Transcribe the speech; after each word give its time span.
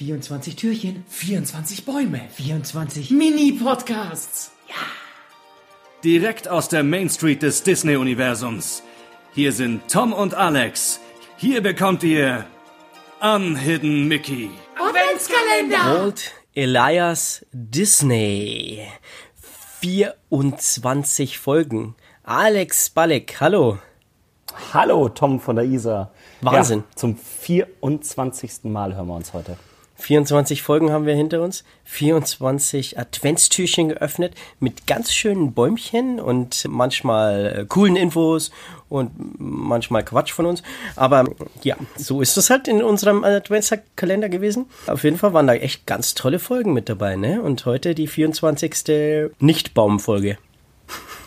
24 0.00 0.56
Türchen, 0.56 1.04
24 1.08 1.84
Bäume, 1.84 2.22
24 2.32 3.10
Mini-Podcasts. 3.10 4.50
Direkt 6.02 6.48
aus 6.48 6.70
der 6.70 6.82
Main 6.82 7.10
Street 7.10 7.42
des 7.42 7.64
Disney-Universums. 7.64 8.82
Hier 9.34 9.52
sind 9.52 9.82
Tom 9.88 10.14
und 10.14 10.32
Alex. 10.32 11.00
Hier 11.36 11.62
bekommt 11.62 12.02
ihr 12.02 12.46
Unhidden 13.20 14.08
Mickey. 14.08 14.48
Adventskalender. 14.78 16.00
Walt 16.00 16.32
Elias 16.54 17.44
Disney. 17.52 18.86
24 19.80 21.38
Folgen. 21.38 21.94
Alex 22.22 22.88
Balek, 22.88 23.38
hallo. 23.38 23.78
Hallo, 24.72 25.10
Tom 25.10 25.40
von 25.40 25.56
der 25.56 25.66
ISA. 25.66 26.10
Wahnsinn. 26.40 26.84
Ja, 26.88 26.96
zum 26.96 27.18
24. 27.18 28.64
Mal 28.64 28.94
hören 28.94 29.06
wir 29.06 29.14
uns 29.16 29.34
heute. 29.34 29.58
24 30.00 30.62
Folgen 30.62 30.90
haben 30.90 31.06
wir 31.06 31.14
hinter 31.14 31.42
uns, 31.42 31.64
24 31.84 32.98
Adventstürchen 32.98 33.90
geöffnet 33.90 34.34
mit 34.58 34.86
ganz 34.86 35.12
schönen 35.12 35.52
Bäumchen 35.52 36.18
und 36.20 36.64
manchmal 36.68 37.58
äh, 37.60 37.64
coolen 37.66 37.96
Infos 37.96 38.50
und 38.88 39.10
manchmal 39.38 40.04
Quatsch 40.04 40.32
von 40.32 40.46
uns. 40.46 40.62
Aber 40.96 41.24
ja, 41.62 41.76
so 41.96 42.20
ist 42.20 42.36
es 42.36 42.50
halt 42.50 42.66
in 42.68 42.82
unserem 42.82 43.24
Adventskalender 43.24 44.28
gewesen. 44.28 44.66
Auf 44.86 45.04
jeden 45.04 45.18
Fall 45.18 45.32
waren 45.32 45.46
da 45.46 45.54
echt 45.54 45.86
ganz 45.86 46.14
tolle 46.14 46.38
Folgen 46.38 46.72
mit 46.72 46.88
dabei, 46.88 47.16
ne? 47.16 47.40
Und 47.42 47.64
heute 47.66 47.94
die 47.94 48.06
24. 48.06 49.30
Nicht-Baumfolge. 49.38 50.38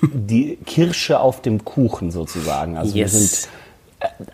Die 0.01 0.57
Kirsche 0.65 1.19
auf 1.19 1.41
dem 1.41 1.63
Kuchen 1.63 2.11
sozusagen. 2.11 2.77
Also 2.77 2.93
Yes. 2.95 3.13
wir 3.13 3.19
sind 3.19 3.49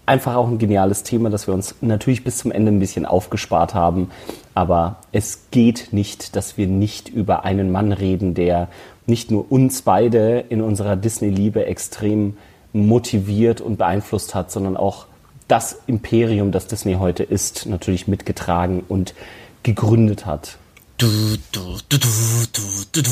einfach 0.06 0.36
auch 0.36 0.48
ein 0.48 0.58
geniales 0.58 1.04
Thema, 1.04 1.30
das 1.30 1.48
wir 1.48 1.54
uns 1.54 1.76
natürlich 1.82 2.24
bis 2.24 2.38
zum 2.38 2.52
Ende 2.52 2.72
ein 2.72 2.80
bisschen 2.80 3.06
aufgespart 3.06 3.74
haben. 3.74 4.10
Aber 4.56 4.98
es 5.12 5.50
geht 5.52 5.90
nicht, 5.92 6.36
dass 6.36 6.58
wir 6.58 6.68
nicht 6.68 7.10
über 7.10 7.46
einen 7.46 7.72
Mann 7.72 7.92
reden, 7.92 8.34
der 8.34 8.68
nicht 9.06 9.32
nur 9.32 9.52
uns 9.52 9.82
beide 9.82 10.40
in 10.50 10.62
unserer 10.62 10.96
Disney-Liebe 10.96 11.66
extrem 11.66 12.38
motiviert 12.74 13.62
und 13.62 13.78
beeinflusst 13.78 14.36
hat, 14.36 14.52
sondern 14.52 14.78
auch 14.78 15.06
das 15.48 15.82
Imperium, 15.88 16.52
das 16.52 16.68
Disney 16.68 16.96
heute 16.96 17.24
ist, 17.24 17.66
natürlich 17.66 18.08
mitgetragen 18.08 18.84
und 18.88 19.16
gegründet 19.64 20.26
hat. 20.26 20.58
Du, 20.98 21.08
du, 21.52 21.78
du, 21.88 21.98
du, 21.98 22.08
du, 22.54 22.62
du, 22.92 23.02
du. 23.02 23.10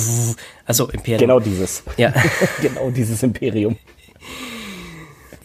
Also 0.66 0.90
Imperium. 0.90 1.20
Genau 1.20 1.40
dieses. 1.40 1.84
Ja. 1.98 2.14
genau 2.62 2.92
dieses 2.92 3.24
Imperium. 3.24 3.78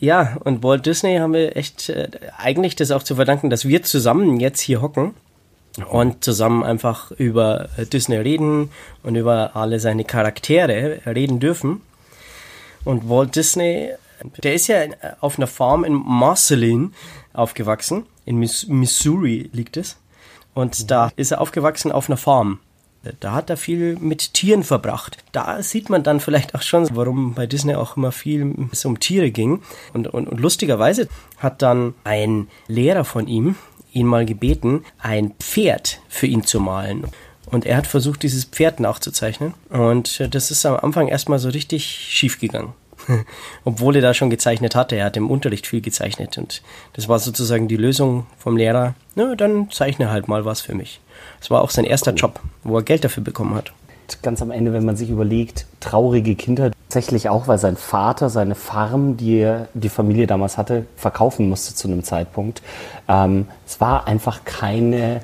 Ja, 0.02 0.36
und 0.42 0.64
Walt 0.64 0.84
Disney 0.84 1.18
haben 1.18 1.32
wir 1.32 1.56
echt 1.56 1.88
äh, 1.88 2.08
eigentlich 2.36 2.74
das 2.74 2.90
auch 2.90 3.04
zu 3.04 3.14
verdanken, 3.14 3.50
dass 3.50 3.68
wir 3.68 3.84
zusammen 3.84 4.40
jetzt 4.40 4.60
hier 4.60 4.82
hocken 4.82 5.14
und 5.88 6.24
zusammen 6.24 6.64
einfach 6.64 7.12
über 7.12 7.68
äh, 7.76 7.86
Disney 7.86 8.16
reden 8.16 8.70
und 9.04 9.14
über 9.14 9.54
alle 9.54 9.78
seine 9.78 10.02
Charaktere 10.02 11.02
reden 11.06 11.38
dürfen. 11.38 11.82
Und 12.84 13.08
Walt 13.08 13.36
Disney, 13.36 13.90
der 14.42 14.54
ist 14.54 14.66
ja 14.66 14.82
äh, 14.82 14.90
auf 15.20 15.38
einer 15.38 15.46
Farm 15.46 15.84
in 15.84 15.92
Marceline 15.92 16.90
aufgewachsen. 17.32 18.04
In 18.24 18.38
Miss 18.38 18.66
Missouri 18.66 19.50
liegt 19.52 19.76
es. 19.76 19.98
Und 20.52 20.90
da 20.90 21.12
ist 21.14 21.30
er 21.30 21.40
aufgewachsen 21.40 21.92
auf 21.92 22.10
einer 22.10 22.16
Farm. 22.16 22.58
Da 23.20 23.32
hat 23.32 23.50
er 23.50 23.56
viel 23.56 23.96
mit 23.96 24.34
Tieren 24.34 24.62
verbracht. 24.62 25.18
Da 25.32 25.62
sieht 25.62 25.90
man 25.90 26.02
dann 26.04 26.20
vielleicht 26.20 26.54
auch 26.54 26.62
schon, 26.62 26.88
warum 26.94 27.34
bei 27.34 27.46
Disney 27.46 27.74
auch 27.74 27.96
immer 27.96 28.12
viel 28.12 28.54
es 28.70 28.84
um 28.84 29.00
Tiere 29.00 29.30
ging. 29.30 29.62
Und, 29.92 30.06
und, 30.06 30.28
und 30.28 30.40
lustigerweise 30.40 31.08
hat 31.38 31.62
dann 31.62 31.94
ein 32.04 32.48
Lehrer 32.68 33.04
von 33.04 33.26
ihm 33.26 33.56
ihn 33.92 34.06
mal 34.06 34.24
gebeten, 34.24 34.84
ein 34.98 35.32
Pferd 35.38 36.00
für 36.08 36.26
ihn 36.26 36.44
zu 36.44 36.60
malen. 36.60 37.04
Und 37.46 37.66
er 37.66 37.76
hat 37.76 37.86
versucht, 37.86 38.22
dieses 38.22 38.44
Pferd 38.44 38.80
nachzuzeichnen. 38.80 39.54
Und 39.68 40.34
das 40.34 40.50
ist 40.50 40.64
am 40.64 40.76
Anfang 40.76 41.08
erstmal 41.08 41.38
so 41.38 41.50
richtig 41.50 41.84
schief 41.84 42.40
gegangen. 42.40 42.72
Obwohl 43.64 43.96
er 43.96 44.02
da 44.02 44.14
schon 44.14 44.30
gezeichnet 44.30 44.74
hatte. 44.74 44.96
Er 44.96 45.06
hat 45.06 45.16
im 45.16 45.30
Unterricht 45.30 45.66
viel 45.66 45.80
gezeichnet. 45.80 46.38
Und 46.38 46.62
das 46.94 47.08
war 47.08 47.18
sozusagen 47.18 47.68
die 47.68 47.76
Lösung 47.76 48.26
vom 48.38 48.56
Lehrer. 48.56 48.94
Na, 49.14 49.34
dann 49.34 49.70
zeichne 49.70 50.10
halt 50.10 50.28
mal 50.28 50.44
was 50.44 50.60
für 50.60 50.74
mich. 50.74 51.00
Das 51.42 51.50
war 51.50 51.60
auch 51.62 51.70
sein 51.70 51.84
erster 51.84 52.12
Job, 52.14 52.38
wo 52.62 52.76
er 52.76 52.84
Geld 52.84 53.02
dafür 53.02 53.24
bekommen 53.24 53.56
hat. 53.56 53.72
Ganz 54.22 54.40
am 54.42 54.52
Ende, 54.52 54.72
wenn 54.72 54.84
man 54.84 54.94
sich 54.94 55.10
überlegt, 55.10 55.66
traurige 55.80 56.36
Kinder, 56.36 56.70
tatsächlich 56.88 57.28
auch, 57.28 57.48
weil 57.48 57.58
sein 57.58 57.76
Vater 57.76 58.30
seine 58.30 58.54
Farm, 58.54 59.16
die 59.16 59.38
er- 59.38 59.66
die 59.74 59.88
Familie 59.88 60.28
damals 60.28 60.56
hatte, 60.56 60.86
verkaufen 60.96 61.48
musste 61.48 61.74
zu 61.74 61.88
einem 61.88 62.04
Zeitpunkt. 62.04 62.62
Ähm, 63.08 63.48
es 63.66 63.80
war 63.80 64.06
einfach 64.06 64.44
keine 64.44 65.20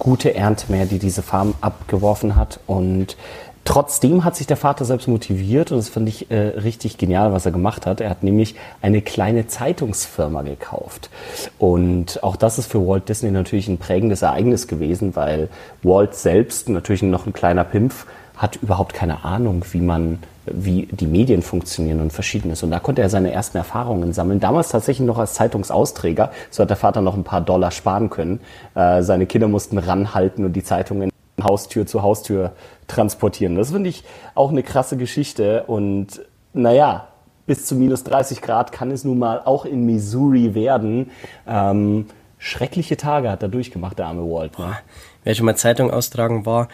gute 0.00 0.34
Ernte 0.34 0.72
mehr, 0.72 0.86
die 0.86 0.98
diese 0.98 1.22
Farm 1.22 1.54
abgeworfen 1.60 2.34
hat 2.34 2.58
und 2.66 3.16
Trotzdem 3.66 4.24
hat 4.24 4.36
sich 4.36 4.46
der 4.46 4.56
Vater 4.56 4.84
selbst 4.84 5.08
motiviert 5.08 5.72
und 5.72 5.78
das 5.78 5.88
fand 5.88 6.08
ich 6.08 6.30
äh, 6.30 6.36
richtig 6.36 6.98
genial, 6.98 7.32
was 7.32 7.46
er 7.46 7.52
gemacht 7.52 7.84
hat. 7.84 8.00
Er 8.00 8.08
hat 8.10 8.22
nämlich 8.22 8.54
eine 8.80 9.02
kleine 9.02 9.48
Zeitungsfirma 9.48 10.42
gekauft. 10.42 11.10
Und 11.58 12.22
auch 12.22 12.36
das 12.36 12.58
ist 12.58 12.70
für 12.70 12.86
Walt 12.86 13.08
Disney 13.08 13.32
natürlich 13.32 13.66
ein 13.66 13.78
prägendes 13.78 14.22
Ereignis 14.22 14.68
gewesen, 14.68 15.16
weil 15.16 15.48
Walt 15.82 16.14
selbst, 16.14 16.68
natürlich 16.68 17.02
noch 17.02 17.26
ein 17.26 17.32
kleiner 17.32 17.64
Pimpf, 17.64 18.06
hat 18.36 18.54
überhaupt 18.54 18.94
keine 18.94 19.24
Ahnung, 19.24 19.64
wie 19.72 19.80
man, 19.80 20.20
wie 20.44 20.86
die 20.92 21.08
Medien 21.08 21.42
funktionieren 21.42 22.00
und 22.00 22.12
verschiedenes. 22.12 22.62
Und 22.62 22.70
da 22.70 22.78
konnte 22.78 23.02
er 23.02 23.08
seine 23.08 23.32
ersten 23.32 23.56
Erfahrungen 23.56 24.12
sammeln. 24.12 24.38
Damals 24.38 24.68
tatsächlich 24.68 25.04
noch 25.04 25.18
als 25.18 25.34
Zeitungsausträger. 25.34 26.30
So 26.50 26.62
hat 26.62 26.70
der 26.70 26.76
Vater 26.76 27.00
noch 27.00 27.14
ein 27.14 27.24
paar 27.24 27.40
Dollar 27.40 27.72
sparen 27.72 28.10
können. 28.10 28.38
Äh, 28.76 29.02
seine 29.02 29.26
Kinder 29.26 29.48
mussten 29.48 29.76
ranhalten 29.76 30.44
und 30.44 30.52
die 30.52 30.62
Zeitungen 30.62 31.10
Haustür 31.42 31.86
zu 31.86 32.02
Haustür 32.02 32.52
transportieren. 32.86 33.56
Das 33.56 33.70
finde 33.70 33.90
ich 33.90 34.04
auch 34.34 34.50
eine 34.50 34.62
krasse 34.62 34.96
Geschichte. 34.96 35.64
Und 35.66 36.22
naja, 36.52 37.08
bis 37.46 37.66
zu 37.66 37.74
minus 37.74 38.04
30 38.04 38.40
Grad 38.42 38.72
kann 38.72 38.90
es 38.90 39.04
nun 39.04 39.18
mal 39.18 39.40
auch 39.44 39.64
in 39.64 39.84
Missouri 39.86 40.54
werden. 40.54 41.10
Ähm, 41.46 42.06
schreckliche 42.38 42.96
Tage 42.96 43.30
hat 43.30 43.42
er 43.42 43.48
durchgemacht, 43.48 43.98
der 43.98 44.06
arme 44.06 44.22
Walt. 44.22 44.58
Ne? 44.58 44.76
Wer 45.24 45.34
schon 45.34 45.46
mal 45.46 45.56
Zeitung 45.56 45.90
austragen 45.90 46.46
war, 46.46 46.68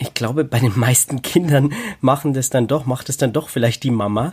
ich 0.00 0.14
glaube, 0.14 0.44
bei 0.44 0.60
den 0.60 0.78
meisten 0.78 1.22
Kindern 1.22 1.72
machen 2.00 2.32
das 2.32 2.50
dann 2.50 2.66
doch, 2.66 2.86
macht 2.86 3.08
es 3.08 3.16
dann 3.16 3.32
doch 3.32 3.48
vielleicht 3.48 3.82
die 3.82 3.90
Mama. 3.90 4.32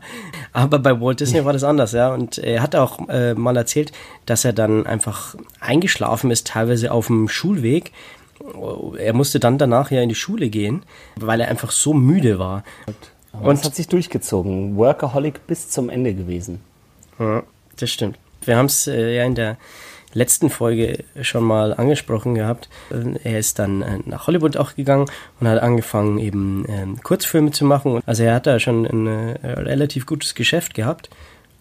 Aber 0.53 0.79
bei 0.79 0.99
Walt 0.99 1.19
Disney 1.19 1.43
war 1.45 1.53
das 1.53 1.63
anders, 1.63 1.91
ja. 1.91 2.13
Und 2.13 2.37
er 2.37 2.61
hat 2.61 2.75
auch 2.75 3.07
äh, 3.09 3.33
mal 3.33 3.55
erzählt, 3.57 3.91
dass 4.25 4.45
er 4.45 4.53
dann 4.53 4.85
einfach 4.85 5.35
eingeschlafen 5.59 6.31
ist, 6.31 6.47
teilweise 6.47 6.91
auf 6.91 7.07
dem 7.07 7.27
Schulweg. 7.27 7.91
Er 8.97 9.13
musste 9.13 9.39
dann 9.39 9.57
danach 9.57 9.91
ja 9.91 10.01
in 10.01 10.09
die 10.09 10.15
Schule 10.15 10.49
gehen, 10.49 10.83
weil 11.15 11.41
er 11.41 11.47
einfach 11.47 11.71
so 11.71 11.93
müde 11.93 12.39
war. 12.39 12.63
Und 13.33 13.57
das 13.57 13.65
hat 13.65 13.75
sich 13.75 13.87
durchgezogen. 13.87 14.77
Workaholic 14.77 15.45
bis 15.47 15.69
zum 15.69 15.89
Ende 15.89 16.13
gewesen. 16.13 16.61
Ja, 17.19 17.43
das 17.77 17.91
stimmt. 17.91 18.17
Wir 18.43 18.57
haben 18.57 18.67
es 18.67 18.87
äh, 18.87 19.15
ja 19.15 19.25
in 19.25 19.35
der 19.35 19.57
letzten 20.13 20.49
Folge 20.49 21.03
schon 21.21 21.43
mal 21.43 21.73
angesprochen 21.73 22.35
gehabt. 22.35 22.69
Äh, 22.91 23.17
Er 23.23 23.39
ist 23.39 23.59
dann 23.59 23.81
äh, 23.81 23.99
nach 24.05 24.27
Hollywood 24.27 24.55
auch 24.57 24.75
gegangen 24.75 25.07
und 25.39 25.47
hat 25.47 25.61
angefangen, 25.61 26.19
eben 26.19 26.65
ähm, 26.69 27.03
Kurzfilme 27.03 27.51
zu 27.51 27.65
machen. 27.65 28.01
Also 28.05 28.23
er 28.23 28.35
hat 28.35 28.47
da 28.47 28.59
schon 28.59 28.85
ein 28.85 29.07
äh, 29.07 29.47
relativ 29.47 30.05
gutes 30.05 30.35
Geschäft 30.35 30.73
gehabt. 30.73 31.09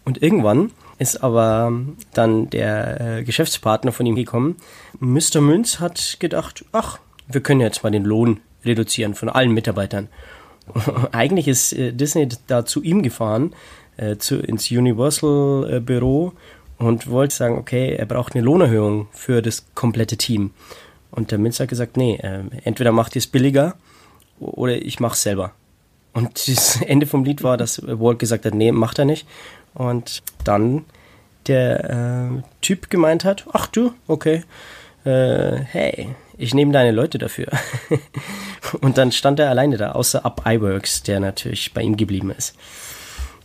Und 0.04 0.22
irgendwann 0.22 0.70
ist 0.98 1.22
aber 1.22 1.72
dann 2.12 2.50
der 2.50 3.00
äh, 3.00 3.24
Geschäftspartner 3.24 3.92
von 3.92 4.06
ihm 4.06 4.14
gekommen. 4.14 4.56
Mr. 5.00 5.40
Münz 5.40 5.80
hat 5.80 6.16
gedacht, 6.20 6.64
ach, 6.72 6.98
wir 7.26 7.40
können 7.40 7.60
jetzt 7.60 7.82
mal 7.82 7.90
den 7.90 8.04
Lohn 8.04 8.40
reduzieren 8.64 9.14
von 9.14 9.28
allen 9.28 9.52
Mitarbeitern. 9.52 10.08
Eigentlich 11.12 11.48
ist 11.48 11.72
äh, 11.72 11.92
Disney 11.92 12.28
da 12.46 12.64
zu 12.64 12.82
ihm 12.82 13.02
gefahren, 13.02 13.54
äh, 13.96 14.16
zu, 14.16 14.36
ins 14.36 14.70
Universal 14.70 15.84
äh, 15.88 16.82
und 16.82 17.08
wollte 17.08 17.34
sagen, 17.34 17.58
okay, 17.58 17.94
er 17.94 18.06
braucht 18.06 18.34
eine 18.34 18.44
Lohnerhöhung 18.44 19.08
für 19.12 19.42
das 19.42 19.66
komplette 19.74 20.16
Team. 20.16 20.50
Und 21.10 21.30
der 21.30 21.38
Münz 21.38 21.60
hat 21.60 21.68
gesagt, 21.68 21.96
nee, 21.96 22.16
äh, 22.16 22.42
entweder 22.64 22.92
macht 22.92 23.14
ihr 23.14 23.20
es 23.20 23.26
billiger 23.26 23.74
oder 24.40 24.74
ich 24.74 25.00
mach's 25.00 25.22
selber. 25.22 25.52
Und 26.14 26.48
das 26.48 26.80
Ende 26.86 27.06
vom 27.06 27.24
Lied 27.24 27.42
war, 27.42 27.56
dass 27.56 27.82
Walt 27.84 28.18
gesagt 28.18 28.46
hat, 28.46 28.54
nee, 28.54 28.72
macht 28.72 28.98
er 28.98 29.04
nicht. 29.04 29.26
Und 29.74 30.22
dann 30.44 30.84
der 31.46 31.90
äh, 31.90 32.42
Typ 32.62 32.88
gemeint 32.88 33.24
hat, 33.24 33.44
ach 33.52 33.66
du, 33.66 33.92
okay, 34.06 34.44
äh, 35.04 35.58
hey, 35.58 36.14
ich 36.38 36.54
nehme 36.54 36.72
deine 36.72 36.90
Leute 36.90 37.18
dafür. 37.18 37.48
Und 38.80 38.96
dann 38.98 39.12
stand 39.12 39.38
er 39.38 39.50
alleine 39.50 39.76
da, 39.76 39.92
außer 39.92 40.24
Up 40.24 40.42
iWorks, 40.46 41.02
der 41.02 41.20
natürlich 41.20 41.74
bei 41.74 41.82
ihm 41.82 41.96
geblieben 41.96 42.30
ist. 42.30 42.56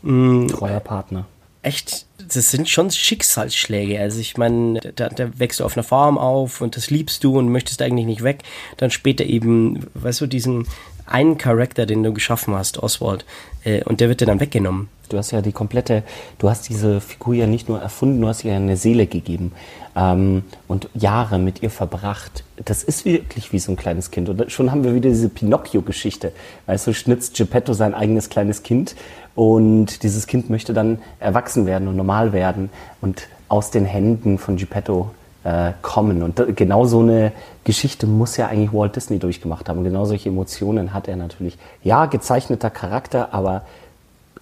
Treuer 0.02 0.80
Partner. 0.80 1.28
Echt, 1.62 2.06
das 2.18 2.52
sind 2.52 2.70
schon 2.70 2.90
Schicksalsschläge. 2.90 4.00
Also 4.00 4.20
ich 4.20 4.38
meine, 4.38 4.80
da, 4.96 5.10
da 5.10 5.38
wächst 5.38 5.60
du 5.60 5.66
auf 5.66 5.76
einer 5.76 5.84
Farm 5.84 6.18
auf 6.18 6.62
und 6.62 6.78
das 6.78 6.90
liebst 6.90 7.24
du 7.26 7.38
und 7.38 7.50
möchtest 7.50 7.82
eigentlich 7.82 8.06
nicht 8.06 8.24
weg. 8.24 8.44
Dann 8.78 8.92
später 8.92 9.26
eben, 9.26 9.86
weißt 9.94 10.22
du, 10.22 10.28
diesen 10.28 10.68
einen 11.12 11.38
Charakter, 11.38 11.86
den 11.86 12.04
du 12.04 12.14
geschaffen 12.14 12.56
hast, 12.56 12.82
Oswald, 12.82 13.26
äh, 13.64 13.84
und 13.84 14.00
der 14.00 14.10
wird 14.10 14.22
dir 14.22 14.26
dann 14.26 14.40
weggenommen. 14.40 14.90
Du 15.10 15.18
hast 15.18 15.32
ja 15.32 15.42
die 15.42 15.52
komplette, 15.52 16.04
du 16.38 16.50
hast 16.50 16.70
diese 16.70 17.02
Figur 17.02 17.34
ja 17.34 17.48
nicht 17.48 17.68
nur 17.68 17.82
erfunden, 17.82 18.22
du 18.22 18.28
hast 18.28 18.44
ihr 18.44 18.54
eine 18.54 18.78
Seele 18.78 19.08
gegeben 19.08 19.54
ähm, 19.96 20.44
und 20.68 20.88
Jahre 20.94 21.40
mit 21.40 21.64
ihr 21.64 21.72
verbracht. 21.72 22.44
Das 22.64 22.84
ist 22.84 23.06
wirklich 23.06 23.52
wie 23.52 23.60
so 23.60 23.72
ein 23.72 23.76
kleines 23.76 24.12
Kind. 24.12 24.30
Und 24.30 24.52
schon 24.52 24.72
haben 24.72 24.84
wir 24.84 24.94
wieder 24.94 25.10
diese 25.10 25.30
Pinocchio-Geschichte. 25.30 26.32
Weißt 26.68 26.86
du, 26.86 26.94
schnitzt 26.94 27.36
Geppetto 27.36 27.74
sein 27.74 27.96
eigenes 27.96 28.30
kleines 28.30 28.62
Kind 28.62 28.96
und 29.34 30.04
dieses 30.04 30.28
Kind 30.28 30.50
möchte 30.52 30.74
dann 30.74 31.00
erwachsen 31.20 31.66
werden 31.66 31.88
und 31.88 31.96
normal 31.96 32.32
werden 32.32 32.70
und 33.02 33.28
aus 33.48 33.72
den 33.72 33.86
Händen 33.86 34.38
von 34.38 34.58
Geppetto 34.58 35.10
äh, 35.44 35.72
kommen. 35.82 36.22
Und 36.22 36.38
da, 36.38 36.46
genau 36.46 36.86
so 36.86 37.00
eine 37.00 37.32
Geschichte 37.70 38.08
muss 38.08 38.36
ja 38.36 38.48
eigentlich 38.48 38.74
Walt 38.74 38.96
Disney 38.96 39.20
durchgemacht 39.20 39.70
haben. 39.70 39.84
Genau 39.84 40.04
solche 40.04 40.30
Emotionen 40.30 40.92
hat 40.92 41.08
er 41.08 41.16
natürlich. 41.16 41.56
Ja, 41.84 42.08
gezeichneter 42.08 42.72
Charakter, 42.72 43.32
aber 43.32 43.62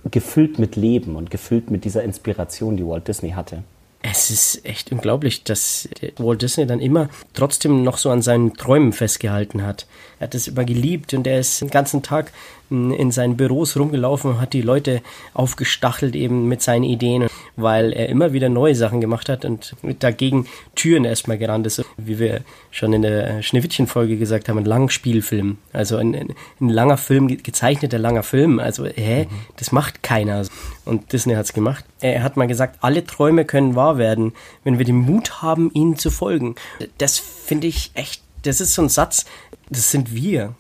gefüllt 0.10 0.60
mit 0.60 0.78
Leben 0.78 1.18
und 1.18 1.30
gefüllt 1.30 1.70
mit 1.70 1.84
dieser 1.84 2.04
Inspiration, 2.04 2.78
die 2.78 2.88
Walt 2.88 3.06
Disney 3.10 3.32
hatte. 3.32 3.64
Es 4.02 4.32
ist 4.32 4.66
echt 4.66 4.94
unglaublich, 4.94 5.44
dass 5.44 5.90
Walt 6.16 6.42
Disney 6.42 6.68
dann 6.68 6.80
immer 6.80 7.10
trotzdem 7.34 7.84
noch 7.84 7.98
so 7.98 8.12
an 8.12 8.22
seinen 8.22 8.54
Träumen 8.54 8.94
festgehalten 8.94 9.62
hat. 9.62 9.88
Er 10.20 10.26
hat 10.26 10.36
es 10.36 10.48
immer 10.48 10.66
geliebt 10.66 11.14
und 11.14 11.28
er 11.28 11.40
ist 11.40 11.62
den 11.62 11.70
ganzen 11.70 12.02
Tag 12.02 12.32
in 12.70 13.12
seinen 13.12 13.38
Büros 13.38 13.78
rumgelaufen 13.78 14.32
und 14.32 14.42
hat 14.42 14.52
die 14.52 14.62
Leute 14.62 15.02
aufgestachelt 15.34 16.16
eben 16.16 16.50
mit 16.50 16.62
seinen 16.62 16.84
Ideen, 16.84 17.28
weil 17.56 17.94
er 17.94 18.10
immer 18.10 18.34
wieder 18.34 18.50
neue 18.50 18.76
Sachen 18.76 19.00
gemacht 19.00 19.30
hat 19.30 19.46
und 19.46 19.74
dagegen 20.00 20.48
Türen 20.76 21.06
erstmal 21.06 21.38
gerannt 21.38 21.66
ist, 21.66 21.86
wie 21.96 22.20
wir 22.20 22.42
schon 22.70 22.92
in 22.92 23.04
der 23.04 23.42
Schneewittchen-Folge 23.42 24.18
gesagt 24.18 24.50
haben, 24.50 24.58
ein 24.58 24.66
Langspielfilm. 24.66 25.58
Also 25.72 25.98
ein, 25.98 26.14
ein, 26.14 26.34
ein, 26.60 26.70
langer 26.70 26.98
Film, 26.98 27.28
gezeichneter 27.28 28.00
langer 28.00 28.24
Film. 28.24 28.60
Also, 28.60 28.86
hä, 28.86 29.24
mhm. 29.24 29.36
das 29.56 29.72
macht 29.72 30.04
keiner. 30.04 30.46
Und 30.84 31.14
Disney 31.14 31.36
hat's 31.36 31.54
gemacht. 31.54 31.86
Er 32.02 32.22
hat 32.22 32.38
mal 32.38 32.48
gesagt, 32.48 32.80
alle 32.82 33.06
Träume 33.06 33.46
können 33.46 33.76
wahr 33.76 33.98
werden, 33.98 34.34
wenn 34.64 34.78
wir 34.78 34.86
den 34.86 34.98
Mut 34.98 35.42
haben, 35.42 35.72
ihnen 35.74 35.98
zu 35.98 36.12
folgen. 36.12 36.56
Das 36.98 37.18
finde 37.18 37.68
ich 37.68 37.92
echt, 37.94 38.22
das 38.44 38.62
ist 38.62 38.74
so 38.74 38.82
ein 38.82 38.90
Satz, 38.90 39.26
das 39.70 39.92
sind 39.92 40.14
wir 40.14 40.56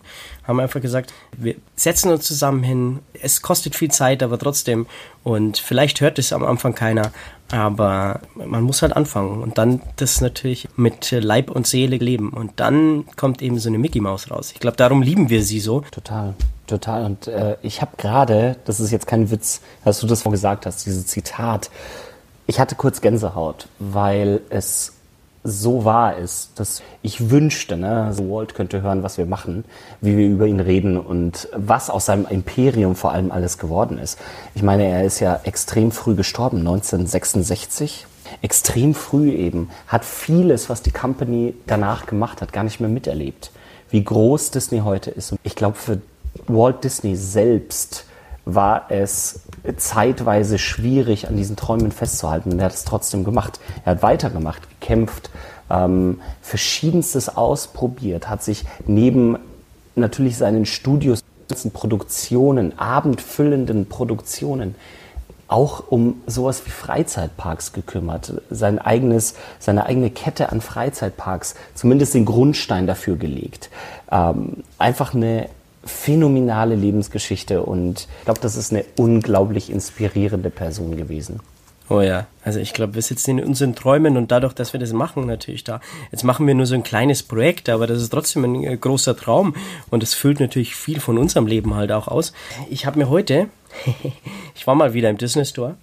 haben 0.48 0.62
einfach 0.62 0.82
gesagt, 0.82 1.14
wir 1.36 1.56
setzen 1.76 2.10
uns 2.10 2.26
zusammen 2.26 2.64
hin. 2.64 3.00
Es 3.22 3.42
kostet 3.42 3.76
viel 3.76 3.92
Zeit, 3.92 4.24
aber 4.24 4.40
trotzdem. 4.40 4.88
Und 5.24 5.58
vielleicht 5.58 6.00
hört 6.00 6.18
es 6.20 6.32
am 6.32 6.46
Anfang 6.46 6.74
keiner, 6.74 7.12
aber 7.52 8.22
man 8.34 8.64
muss 8.64 8.82
halt 8.82 8.96
anfangen 8.96 9.44
und 9.44 9.58
dann 9.58 9.82
das 9.98 10.22
natürlich 10.22 10.70
mit 10.78 11.12
Leib 11.12 11.52
und 11.52 11.68
Seele 11.68 11.98
leben. 11.98 12.30
Und 12.30 12.54
dann 12.56 13.06
kommt 13.18 13.42
eben 13.42 13.60
so 13.60 13.68
eine 13.68 13.78
Mickey 13.78 14.00
Maus 14.00 14.32
raus. 14.32 14.52
Ich 14.54 14.62
glaube, 14.62 14.78
darum 14.78 15.02
lieben 15.02 15.30
wir 15.30 15.44
sie 15.44 15.60
so. 15.60 15.82
Total. 15.92 16.34
Total. 16.66 17.06
Und 17.06 17.28
äh, 17.28 17.58
ich 17.62 17.82
habe 17.82 17.92
gerade, 17.98 18.56
das 18.64 18.80
ist 18.80 18.92
jetzt 18.92 19.08
kein 19.08 19.30
Witz, 19.30 19.62
dass 19.84 20.00
du 20.00 20.08
das 20.08 20.24
gesagt 20.24 20.66
hast, 20.66 20.86
dieses 20.86 21.08
Zitat. 21.08 21.70
Ich 22.46 22.60
hatte 22.62 22.76
kurz 22.76 23.02
Gänsehaut, 23.02 23.68
weil 23.80 24.42
es 24.50 24.94
so 25.48 25.86
wahr 25.86 26.18
ist, 26.18 26.60
dass 26.60 26.82
ich 27.02 27.30
wünschte, 27.30 27.78
ne, 27.78 28.14
Walt 28.20 28.54
könnte 28.54 28.82
hören, 28.82 29.02
was 29.02 29.18
wir 29.18 29.26
machen, 29.26 29.64
wie 30.02 30.18
wir 30.18 30.28
über 30.28 30.46
ihn 30.46 30.60
reden 30.60 30.98
und 30.98 31.48
was 31.56 31.90
aus 31.90 32.06
seinem 32.06 32.26
Imperium 32.26 32.96
vor 32.96 33.14
allem 33.14 33.32
alles 33.32 33.58
geworden 33.58 33.98
ist. 33.98 34.20
Ich 34.56 34.64
meine, 34.64 34.86
er 34.86 35.06
ist 35.06 35.22
ja 35.22 35.40
extrem 35.44 35.92
früh 35.92 36.16
gestorben, 36.16 36.60
1966. 36.60 38.08
Extrem 38.42 38.94
früh 38.94 39.32
eben, 39.32 39.70
hat 39.88 40.04
vieles, 40.04 40.70
was 40.70 40.82
die 40.82 40.92
Company 40.92 41.54
danach 41.66 42.06
gemacht 42.06 42.42
hat, 42.42 42.52
gar 42.52 42.66
nicht 42.66 42.82
mehr 42.82 42.90
miterlebt. 42.90 43.52
Wie 43.90 44.04
groß 44.04 44.52
Disney 44.52 44.80
heute 44.80 45.12
ist. 45.12 45.32
Und 45.32 45.40
ich 45.44 45.56
glaube, 45.56 45.78
für 45.78 46.02
Walt 46.48 46.84
Disney 46.84 47.16
selbst 47.16 48.07
war 48.48 48.86
es 48.90 49.42
zeitweise 49.76 50.58
schwierig, 50.58 51.28
an 51.28 51.36
diesen 51.36 51.58
Träumen 51.58 51.92
festzuhalten. 51.92 52.54
Und 52.54 52.60
er 52.60 52.66
hat 52.66 52.74
es 52.74 52.86
trotzdem 52.86 53.24
gemacht. 53.24 53.60
Er 53.84 53.94
hat 53.94 54.04
weitergemacht, 54.04 54.62
gekämpft, 54.80 55.30
ähm, 55.70 56.22
verschiedenstes 56.42 57.36
ausprobiert, 57.36 58.30
hat 58.30 58.44
sich 58.44 58.66
neben 58.86 59.38
natürlich 59.96 60.38
seinen 60.38 60.66
Studios, 60.66 61.24
Produktionen, 61.74 62.78
abendfüllenden 62.78 63.88
Produktionen, 63.88 64.76
auch 65.48 65.84
um 65.90 66.22
sowas 66.28 66.66
wie 66.66 66.70
Freizeitparks 66.70 67.72
gekümmert, 67.72 68.34
sein 68.50 68.80
eigenes, 68.80 69.36
seine 69.60 69.86
eigene 69.86 70.10
Kette 70.10 70.52
an 70.52 70.60
Freizeitparks, 70.60 71.56
zumindest 71.74 72.14
den 72.14 72.26
Grundstein 72.26 72.86
dafür 72.86 73.16
gelegt. 73.16 73.70
Ähm, 74.12 74.64
einfach 74.78 75.14
eine 75.14 75.48
phänomenale 75.88 76.76
Lebensgeschichte 76.76 77.64
und 77.64 78.08
ich 78.20 78.26
glaube, 78.26 78.40
das 78.42 78.56
ist 78.56 78.72
eine 78.72 78.86
unglaublich 78.98 79.70
inspirierende 79.70 80.50
Person 80.50 80.96
gewesen. 80.98 81.40
Oh 81.90 82.02
ja, 82.02 82.28
also 82.44 82.60
ich 82.60 82.74
glaube, 82.74 82.96
wir 82.96 83.02
sitzen 83.02 83.38
in 83.38 83.46
unseren 83.46 83.74
Träumen 83.74 84.18
und 84.18 84.30
dadurch, 84.30 84.54
dass 84.54 84.74
wir 84.74 84.80
das 84.80 84.92
machen, 84.92 85.26
natürlich 85.26 85.64
da. 85.64 85.80
Jetzt 86.12 86.26
machen 86.26 86.46
wir 86.46 86.54
nur 86.54 86.66
so 86.66 86.76
ein 86.76 86.84
kleines 86.84 87.24
Projekt, 87.24 87.70
aber 87.70 87.88
das 87.88 88.02
ist 88.02 88.10
trotzdem 88.10 88.44
ein 88.44 88.64
äh, 88.64 88.76
großer 88.76 89.16
Traum 89.16 89.56
und 89.90 90.04
es 90.04 90.14
füllt 90.14 90.42
natürlich 90.42 90.76
viel 90.76 91.00
von 91.00 91.18
unserem 91.18 91.48
Leben 91.48 91.76
halt 91.76 91.94
auch 91.94 92.10
aus. 92.10 92.34
Ich 92.70 92.86
habe 92.86 93.00
mir 93.00 93.10
heute, 93.10 93.48
ich 94.56 94.68
war 94.68 94.76
mal 94.76 94.94
wieder 94.94 95.10
im 95.10 95.18
Disney 95.18 95.46
Store 95.46 95.76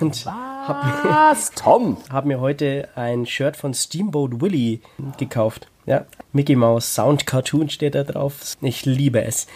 und 0.00 0.24
habe 0.24 0.86
mir, 0.86 1.36
Tom? 1.54 1.98
hab 2.10 2.24
mir 2.24 2.40
heute 2.40 2.88
ein 2.94 3.26
Shirt 3.26 3.56
von 3.56 3.74
Steamboat 3.74 4.40
Willie 4.40 4.80
gekauft. 5.18 5.68
Ja, 5.86 6.06
Mickey 6.32 6.56
Mouse 6.56 6.94
Sound 6.94 7.26
Cartoon 7.26 7.68
steht 7.68 7.94
da 7.94 8.04
drauf. 8.04 8.56
Ich 8.60 8.84
liebe 8.84 9.24
es. 9.24 9.46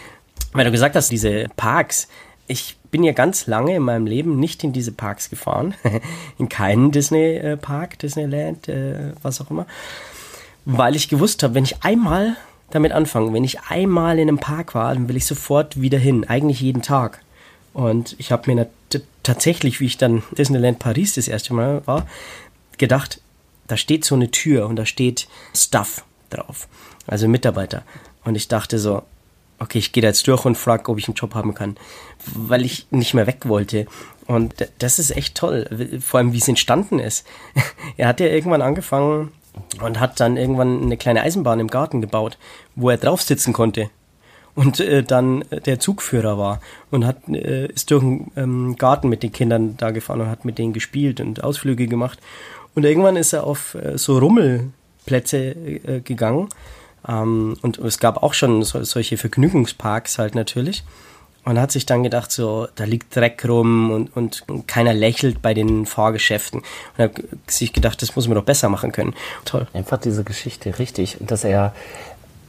Weil 0.53 0.65
du 0.65 0.71
gesagt 0.71 0.95
hast, 0.95 1.09
diese 1.11 1.45
Parks, 1.55 2.07
ich 2.47 2.77
bin 2.91 3.03
ja 3.03 3.13
ganz 3.13 3.47
lange 3.47 3.75
in 3.75 3.83
meinem 3.83 4.05
Leben 4.05 4.39
nicht 4.39 4.63
in 4.63 4.73
diese 4.73 4.91
Parks 4.91 5.29
gefahren. 5.29 5.73
in 6.37 6.49
keinen 6.49 6.91
Disney-Park, 6.91 7.99
Disneyland, 7.99 8.67
äh, 8.67 9.13
was 9.21 9.41
auch 9.41 9.49
immer. 9.49 9.67
Weil 10.65 10.95
ich 10.95 11.09
gewusst 11.09 11.43
habe, 11.43 11.55
wenn 11.55 11.63
ich 11.63 11.83
einmal 11.83 12.35
damit 12.69 12.91
anfange, 12.91 13.31
wenn 13.33 13.45
ich 13.45 13.61
einmal 13.61 14.19
in 14.19 14.27
einem 14.27 14.39
Park 14.39 14.75
war, 14.75 14.93
dann 14.93 15.07
will 15.07 15.15
ich 15.15 15.25
sofort 15.25 15.79
wieder 15.79 15.97
hin. 15.97 16.25
Eigentlich 16.27 16.59
jeden 16.59 16.81
Tag. 16.81 17.21
Und 17.73 18.15
ich 18.17 18.31
habe 18.31 18.53
mir 18.53 18.67
tatsächlich, 19.23 19.79
wie 19.79 19.85
ich 19.85 19.97
dann 19.97 20.23
Disneyland 20.37 20.79
Paris 20.79 21.13
das 21.13 21.27
erste 21.27 21.53
Mal 21.53 21.81
war, 21.85 22.07
gedacht, 22.77 23.21
da 23.67 23.77
steht 23.77 24.03
so 24.03 24.15
eine 24.15 24.31
Tür 24.31 24.67
und 24.67 24.75
da 24.75 24.85
steht 24.85 25.27
Stuff 25.55 26.03
drauf, 26.29 26.67
also 27.05 27.27
Mitarbeiter. 27.27 27.83
Und 28.23 28.35
ich 28.35 28.47
dachte 28.47 28.79
so, 28.79 29.03
okay, 29.59 29.79
ich 29.79 29.91
gehe 29.91 30.01
da 30.01 30.09
jetzt 30.09 30.27
durch 30.27 30.45
und 30.45 30.57
frage, 30.57 30.89
ob 30.91 30.97
ich 30.97 31.07
einen 31.07 31.15
Job 31.15 31.33
haben 31.33 31.53
kann, 31.53 31.77
weil 32.33 32.65
ich 32.65 32.87
nicht 32.91 33.13
mehr 33.13 33.27
weg 33.27 33.47
wollte. 33.47 33.87
Und 34.25 34.53
das 34.79 34.99
ist 34.99 35.11
echt 35.11 35.35
toll, 35.35 35.99
vor 36.01 36.19
allem 36.19 36.33
wie 36.33 36.37
es 36.37 36.47
entstanden 36.47 36.99
ist. 36.99 37.25
er 37.97 38.07
hat 38.07 38.19
ja 38.19 38.27
irgendwann 38.27 38.61
angefangen 38.61 39.31
und 39.81 39.99
hat 39.99 40.19
dann 40.19 40.37
irgendwann 40.37 40.83
eine 40.83 40.97
kleine 40.97 41.21
Eisenbahn 41.21 41.59
im 41.59 41.69
Garten 41.69 42.01
gebaut, 42.01 42.37
wo 42.75 42.89
er 42.89 42.97
drauf 42.97 43.21
sitzen 43.21 43.53
konnte. 43.53 43.89
Und 44.53 44.79
äh, 44.79 45.03
dann 45.03 45.45
der 45.65 45.79
Zugführer 45.79 46.37
war 46.37 46.61
und 46.89 47.05
hat 47.05 47.29
äh, 47.29 47.67
ist 47.67 47.91
durch 47.91 48.01
den 48.01 48.31
ähm, 48.35 48.75
Garten 48.75 49.07
mit 49.07 49.21
den 49.21 49.31
Kindern 49.31 49.77
da 49.77 49.91
gefahren 49.91 50.21
und 50.21 50.29
hat 50.29 50.45
mit 50.45 50.57
denen 50.57 50.73
gespielt 50.73 51.21
und 51.21 51.43
Ausflüge 51.43 51.87
gemacht. 51.87 52.19
Und 52.73 52.83
irgendwann 52.83 53.17
ist 53.17 53.33
er 53.33 53.43
auf 53.43 53.75
äh, 53.75 53.97
so 53.97 54.17
Rummel 54.17 54.71
Plätze 55.07 55.37
äh, 55.37 56.01
gegangen. 56.01 56.49
Ähm, 57.07 57.57
und 57.63 57.79
es 57.79 57.97
gab 57.97 58.21
auch 58.21 58.35
schon 58.35 58.61
so, 58.63 58.83
solche 58.83 59.17
Vergnügungsparks 59.17 60.19
halt 60.19 60.35
natürlich. 60.35 60.83
Und 61.43 61.59
hat 61.59 61.71
sich 61.71 61.85
dann 61.85 62.03
gedacht, 62.03 62.29
so, 62.29 62.67
da 62.75 62.83
liegt 62.83 63.15
Dreck 63.15 63.43
rum 63.47 63.89
und, 63.89 64.17
und 64.17 64.67
keiner 64.67 64.93
lächelt 64.93 65.41
bei 65.41 65.53
den 65.53 65.85
Fahrgeschäften. 65.85 66.61
Und 66.97 67.03
hat 67.03 67.11
sich 67.47 67.71
gedacht, 67.71 68.01
das 68.01 68.15
muss 68.15 68.27
man 68.27 68.35
doch 68.35 68.43
besser 68.43 68.67
machen 68.67 68.91
können. 68.91 69.15
Toll. 69.45 69.65
Einfach 69.73 69.97
diese 69.97 70.25
Geschichte, 70.25 70.77
richtig. 70.77 71.17
Dass 71.21 71.45
er 71.45 71.73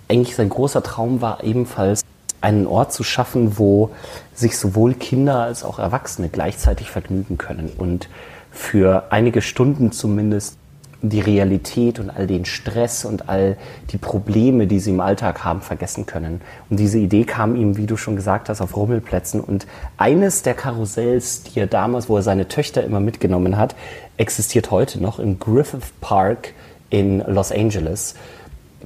eigentlich 0.08 0.34
sein 0.34 0.48
großer 0.48 0.82
Traum 0.82 1.20
war, 1.20 1.44
ebenfalls 1.44 2.02
einen 2.40 2.66
Ort 2.66 2.92
zu 2.92 3.04
schaffen, 3.04 3.58
wo 3.58 3.90
sich 4.34 4.58
sowohl 4.58 4.94
Kinder 4.94 5.42
als 5.42 5.64
auch 5.64 5.78
Erwachsene 5.78 6.28
gleichzeitig 6.28 6.90
vergnügen 6.90 7.38
können 7.38 7.70
und 7.76 8.08
für 8.50 9.06
einige 9.10 9.42
Stunden 9.42 9.92
zumindest 9.92 10.56
die 11.00 11.20
Realität 11.20 12.00
und 12.00 12.10
all 12.10 12.26
den 12.26 12.44
Stress 12.44 13.04
und 13.04 13.28
all 13.28 13.56
die 13.92 13.98
Probleme, 13.98 14.66
die 14.66 14.80
sie 14.80 14.90
im 14.90 15.00
Alltag 15.00 15.44
haben, 15.44 15.60
vergessen 15.60 16.06
können. 16.06 16.40
Und 16.70 16.80
diese 16.80 16.98
Idee 16.98 17.24
kam 17.24 17.54
ihm, 17.54 17.76
wie 17.76 17.86
du 17.86 17.96
schon 17.96 18.16
gesagt 18.16 18.48
hast, 18.48 18.60
auf 18.60 18.76
Rummelplätzen. 18.76 19.40
Und 19.40 19.66
eines 19.96 20.42
der 20.42 20.54
Karussells, 20.54 21.44
die 21.44 21.60
er 21.60 21.68
damals, 21.68 22.08
wo 22.08 22.16
er 22.16 22.22
seine 22.22 22.48
Töchter 22.48 22.82
immer 22.82 22.98
mitgenommen 22.98 23.56
hat, 23.56 23.76
existiert 24.16 24.72
heute 24.72 25.00
noch 25.00 25.20
im 25.20 25.38
Griffith 25.38 25.92
Park 26.00 26.52
in 26.90 27.20
Los 27.20 27.52
Angeles. 27.52 28.14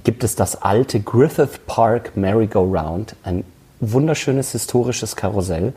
Gibt 0.04 0.23
es 0.23 0.37
das 0.37 0.61
alte 0.61 1.00
Griffith 1.00 1.66
Park 1.66 2.16
Merry-Go-Round, 2.16 3.16
ein 3.25 3.45
wunderschönes 3.81 4.52
historisches 4.52 5.16
Karussell. 5.16 5.73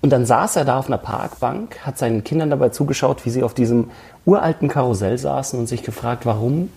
Und 0.00 0.10
dann 0.10 0.26
saß 0.26 0.56
er 0.56 0.64
da 0.64 0.78
auf 0.78 0.86
einer 0.86 0.98
Parkbank, 0.98 1.84
hat 1.84 1.98
seinen 1.98 2.22
Kindern 2.22 2.50
dabei 2.50 2.68
zugeschaut, 2.68 3.24
wie 3.24 3.30
sie 3.30 3.42
auf 3.42 3.54
diesem 3.54 3.90
uralten 4.24 4.68
Karussell 4.68 5.18
saßen 5.18 5.58
und 5.58 5.66
sich 5.66 5.82
gefragt, 5.82 6.24
warum 6.24 6.70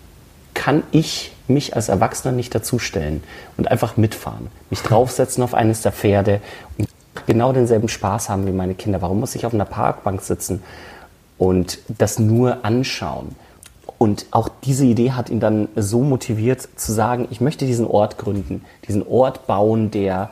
kann 0.54 0.82
ich 0.90 1.32
mich 1.48 1.76
als 1.76 1.88
Erwachsener 1.88 2.32
nicht 2.32 2.54
dazustellen 2.54 3.22
und 3.56 3.70
einfach 3.70 3.96
mitfahren? 3.96 4.48
Mich 4.70 4.82
draufsetzen 4.82 5.42
auf 5.44 5.54
eines 5.54 5.82
der 5.82 5.92
Pferde 5.92 6.40
und 6.78 6.88
genau 7.26 7.52
denselben 7.52 7.88
Spaß 7.88 8.28
haben 8.28 8.46
wie 8.46 8.52
meine 8.52 8.74
Kinder? 8.74 9.02
Warum 9.02 9.20
muss 9.20 9.34
ich 9.34 9.46
auf 9.46 9.54
einer 9.54 9.64
Parkbank 9.64 10.20
sitzen 10.22 10.62
und 11.38 11.78
das 11.86 12.18
nur 12.18 12.64
anschauen? 12.64 13.36
Und 13.98 14.26
auch 14.32 14.48
diese 14.64 14.84
Idee 14.84 15.12
hat 15.12 15.30
ihn 15.30 15.38
dann 15.38 15.68
so 15.76 16.00
motiviert 16.00 16.68
zu 16.74 16.92
sagen, 16.92 17.28
ich 17.30 17.40
möchte 17.40 17.66
diesen 17.66 17.86
Ort 17.86 18.18
gründen, 18.18 18.64
diesen 18.88 19.06
Ort 19.06 19.46
bauen, 19.46 19.92
der 19.92 20.30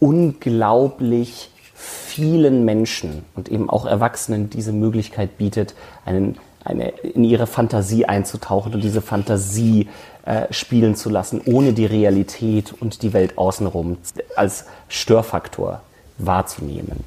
unglaublich 0.00 1.50
vielen 1.74 2.64
Menschen 2.64 3.24
und 3.34 3.48
eben 3.48 3.68
auch 3.68 3.84
Erwachsenen 3.84 4.48
diese 4.48 4.72
Möglichkeit 4.72 5.36
bietet, 5.36 5.74
einen, 6.04 6.38
eine, 6.64 6.90
in 6.90 7.24
ihre 7.24 7.46
Fantasie 7.46 8.06
einzutauchen 8.06 8.74
und 8.74 8.82
diese 8.82 9.02
Fantasie 9.02 9.88
äh, 10.24 10.52
spielen 10.52 10.94
zu 10.94 11.10
lassen, 11.10 11.40
ohne 11.44 11.72
die 11.72 11.86
Realität 11.86 12.72
und 12.72 13.02
die 13.02 13.12
Welt 13.12 13.36
außenrum 13.36 13.98
als 14.36 14.66
Störfaktor 14.88 15.82
wahrzunehmen. 16.18 17.04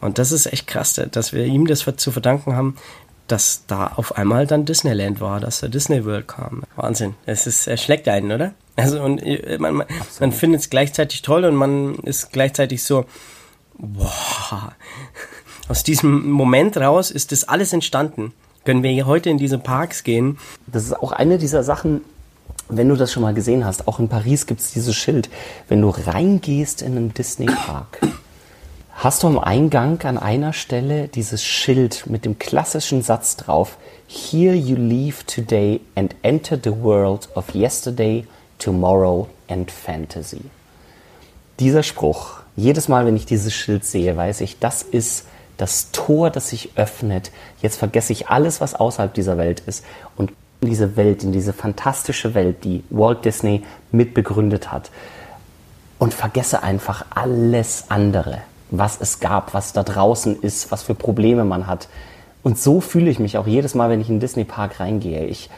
Und 0.00 0.18
das 0.18 0.32
ist 0.32 0.46
echt 0.46 0.66
krass, 0.66 1.00
dass 1.12 1.32
wir 1.32 1.44
ihm 1.44 1.66
das 1.66 1.86
zu 1.96 2.10
verdanken 2.10 2.56
haben, 2.56 2.76
dass 3.26 3.64
da 3.66 3.86
auf 3.96 4.16
einmal 4.16 4.46
dann 4.46 4.64
Disneyland 4.64 5.20
war, 5.20 5.40
dass 5.40 5.60
der 5.60 5.68
Disney 5.68 6.04
World 6.04 6.28
kam. 6.28 6.64
Wahnsinn. 6.76 7.14
Es 7.24 7.46
ist, 7.46 7.66
er 7.66 7.76
schlägt 7.76 8.08
einen, 8.08 8.32
oder? 8.32 8.52
Also 8.76 9.02
und 9.02 9.22
äh, 9.22 9.56
man, 9.58 9.74
man, 9.74 9.86
man 10.20 10.32
findet 10.32 10.62
es 10.62 10.70
gleichzeitig 10.70 11.22
toll 11.22 11.44
und 11.44 11.54
man 11.54 11.94
ist 12.00 12.32
gleichzeitig 12.32 12.82
so, 12.82 13.06
boah, 13.78 14.72
aus 15.68 15.82
diesem 15.82 16.30
Moment 16.30 16.76
raus 16.76 17.10
ist 17.10 17.32
das 17.32 17.44
alles 17.44 17.72
entstanden. 17.72 18.32
Können 18.64 18.82
wir 18.82 18.90
hier 18.90 19.06
heute 19.06 19.30
in 19.30 19.38
diese 19.38 19.58
Parks 19.58 20.04
gehen? 20.04 20.38
Das 20.66 20.84
ist 20.84 20.94
auch 20.94 21.12
eine 21.12 21.38
dieser 21.38 21.62
Sachen, 21.62 22.00
wenn 22.68 22.88
du 22.88 22.96
das 22.96 23.12
schon 23.12 23.22
mal 23.22 23.34
gesehen 23.34 23.64
hast, 23.64 23.86
auch 23.88 23.98
in 23.98 24.08
Paris 24.08 24.46
gibt 24.46 24.60
es 24.60 24.72
dieses 24.72 24.94
Schild. 24.96 25.28
Wenn 25.68 25.82
du 25.82 25.90
reingehst 25.90 26.82
in 26.82 26.96
einen 26.96 27.14
Disney-Park, 27.14 28.00
hast 28.94 29.22
du 29.22 29.26
am 29.26 29.38
Eingang 29.38 30.00
an 30.02 30.16
einer 30.16 30.52
Stelle 30.52 31.08
dieses 31.08 31.44
Schild 31.44 32.06
mit 32.06 32.24
dem 32.24 32.38
klassischen 32.38 33.02
Satz 33.02 33.36
drauf: 33.36 33.76
Here 34.06 34.54
you 34.54 34.76
leave 34.76 35.24
today 35.26 35.80
and 35.94 36.14
enter 36.22 36.58
the 36.62 36.72
world 36.72 37.28
of 37.34 37.54
yesterday, 37.54 38.26
tomorrow 38.58 39.28
and 39.48 39.70
fantasy. 39.70 40.40
Dieser 41.60 41.82
Spruch, 41.82 42.43
jedes 42.56 42.88
Mal, 42.88 43.06
wenn 43.06 43.16
ich 43.16 43.26
dieses 43.26 43.54
Schild 43.54 43.84
sehe, 43.84 44.16
weiß 44.16 44.40
ich, 44.40 44.58
das 44.58 44.82
ist 44.82 45.26
das 45.56 45.90
Tor, 45.92 46.30
das 46.30 46.50
sich 46.50 46.70
öffnet. 46.76 47.30
Jetzt 47.60 47.76
vergesse 47.76 48.12
ich 48.12 48.28
alles, 48.28 48.60
was 48.60 48.74
außerhalb 48.74 49.14
dieser 49.14 49.38
Welt 49.38 49.60
ist 49.60 49.84
und 50.16 50.32
in 50.60 50.68
diese 50.68 50.96
Welt, 50.96 51.22
in 51.22 51.32
diese 51.32 51.52
fantastische 51.52 52.34
Welt, 52.34 52.64
die 52.64 52.82
Walt 52.90 53.24
Disney 53.24 53.62
mitbegründet 53.92 54.72
hat. 54.72 54.90
Und 55.98 56.12
vergesse 56.12 56.62
einfach 56.62 57.06
alles 57.10 57.84
andere, 57.88 58.38
was 58.70 59.00
es 59.00 59.20
gab, 59.20 59.54
was 59.54 59.72
da 59.72 59.82
draußen 59.84 60.40
ist, 60.42 60.70
was 60.70 60.82
für 60.82 60.94
Probleme 60.94 61.44
man 61.44 61.66
hat. 61.66 61.88
Und 62.42 62.58
so 62.58 62.80
fühle 62.80 63.10
ich 63.10 63.18
mich 63.18 63.38
auch 63.38 63.46
jedes 63.46 63.74
Mal, 63.74 63.90
wenn 63.90 64.00
ich 64.00 64.08
in 64.08 64.16
den 64.16 64.20
Disney 64.20 64.44
Park 64.44 64.80
reingehe. 64.80 65.24
Ich 65.26 65.48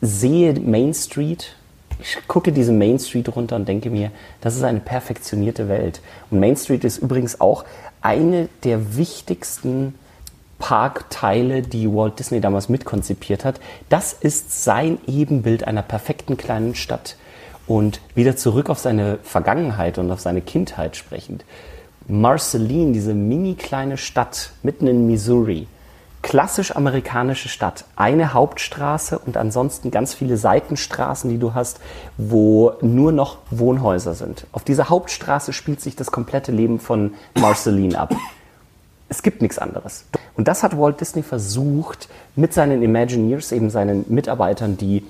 sehe 0.00 0.58
Main 0.60 0.94
Street, 0.94 1.56
ich 2.00 2.18
gucke 2.28 2.52
diese 2.52 2.72
Main 2.72 2.98
Street 2.98 3.34
runter 3.34 3.56
und 3.56 3.68
denke 3.68 3.90
mir, 3.90 4.10
das 4.40 4.56
ist 4.56 4.62
eine 4.62 4.80
perfektionierte 4.80 5.68
Welt. 5.68 6.00
Und 6.30 6.40
Main 6.40 6.56
Street 6.56 6.84
ist 6.84 6.98
übrigens 6.98 7.40
auch 7.40 7.64
eine 8.00 8.48
der 8.64 8.96
wichtigsten 8.96 9.94
Parkteile, 10.58 11.62
die 11.62 11.92
Walt 11.92 12.18
Disney 12.18 12.40
damals 12.40 12.68
mitkonzipiert 12.68 13.44
hat. 13.44 13.60
Das 13.88 14.12
ist 14.12 14.64
sein 14.64 14.98
Ebenbild 15.06 15.64
einer 15.66 15.82
perfekten 15.82 16.36
kleinen 16.36 16.74
Stadt. 16.74 17.16
Und 17.66 18.00
wieder 18.14 18.36
zurück 18.36 18.68
auf 18.68 18.78
seine 18.78 19.18
Vergangenheit 19.22 19.98
und 19.98 20.10
auf 20.10 20.20
seine 20.20 20.42
Kindheit 20.42 20.96
sprechend. 20.96 21.44
Marceline, 22.06 22.92
diese 22.92 23.14
mini 23.14 23.54
kleine 23.54 23.96
Stadt 23.96 24.52
mitten 24.62 24.86
in 24.86 25.06
Missouri, 25.06 25.66
klassisch 26.24 26.74
amerikanische 26.74 27.50
Stadt, 27.50 27.84
eine 27.96 28.32
Hauptstraße 28.32 29.18
und 29.18 29.36
ansonsten 29.36 29.90
ganz 29.90 30.14
viele 30.14 30.38
Seitenstraßen, 30.38 31.28
die 31.28 31.36
du 31.36 31.52
hast, 31.52 31.80
wo 32.16 32.72
nur 32.80 33.12
noch 33.12 33.36
Wohnhäuser 33.50 34.14
sind. 34.14 34.46
Auf 34.50 34.64
dieser 34.64 34.88
Hauptstraße 34.88 35.52
spielt 35.52 35.82
sich 35.82 35.96
das 35.96 36.10
komplette 36.10 36.50
Leben 36.50 36.80
von 36.80 37.12
Marceline 37.38 37.98
ab. 37.98 38.16
Es 39.10 39.22
gibt 39.22 39.42
nichts 39.42 39.58
anderes. 39.58 40.06
Und 40.34 40.48
das 40.48 40.62
hat 40.62 40.78
Walt 40.78 40.98
Disney 40.98 41.22
versucht, 41.22 42.08
mit 42.36 42.54
seinen 42.54 42.82
Imagineers, 42.82 43.52
eben 43.52 43.68
seinen 43.68 44.06
Mitarbeitern, 44.08 44.78
die 44.78 45.04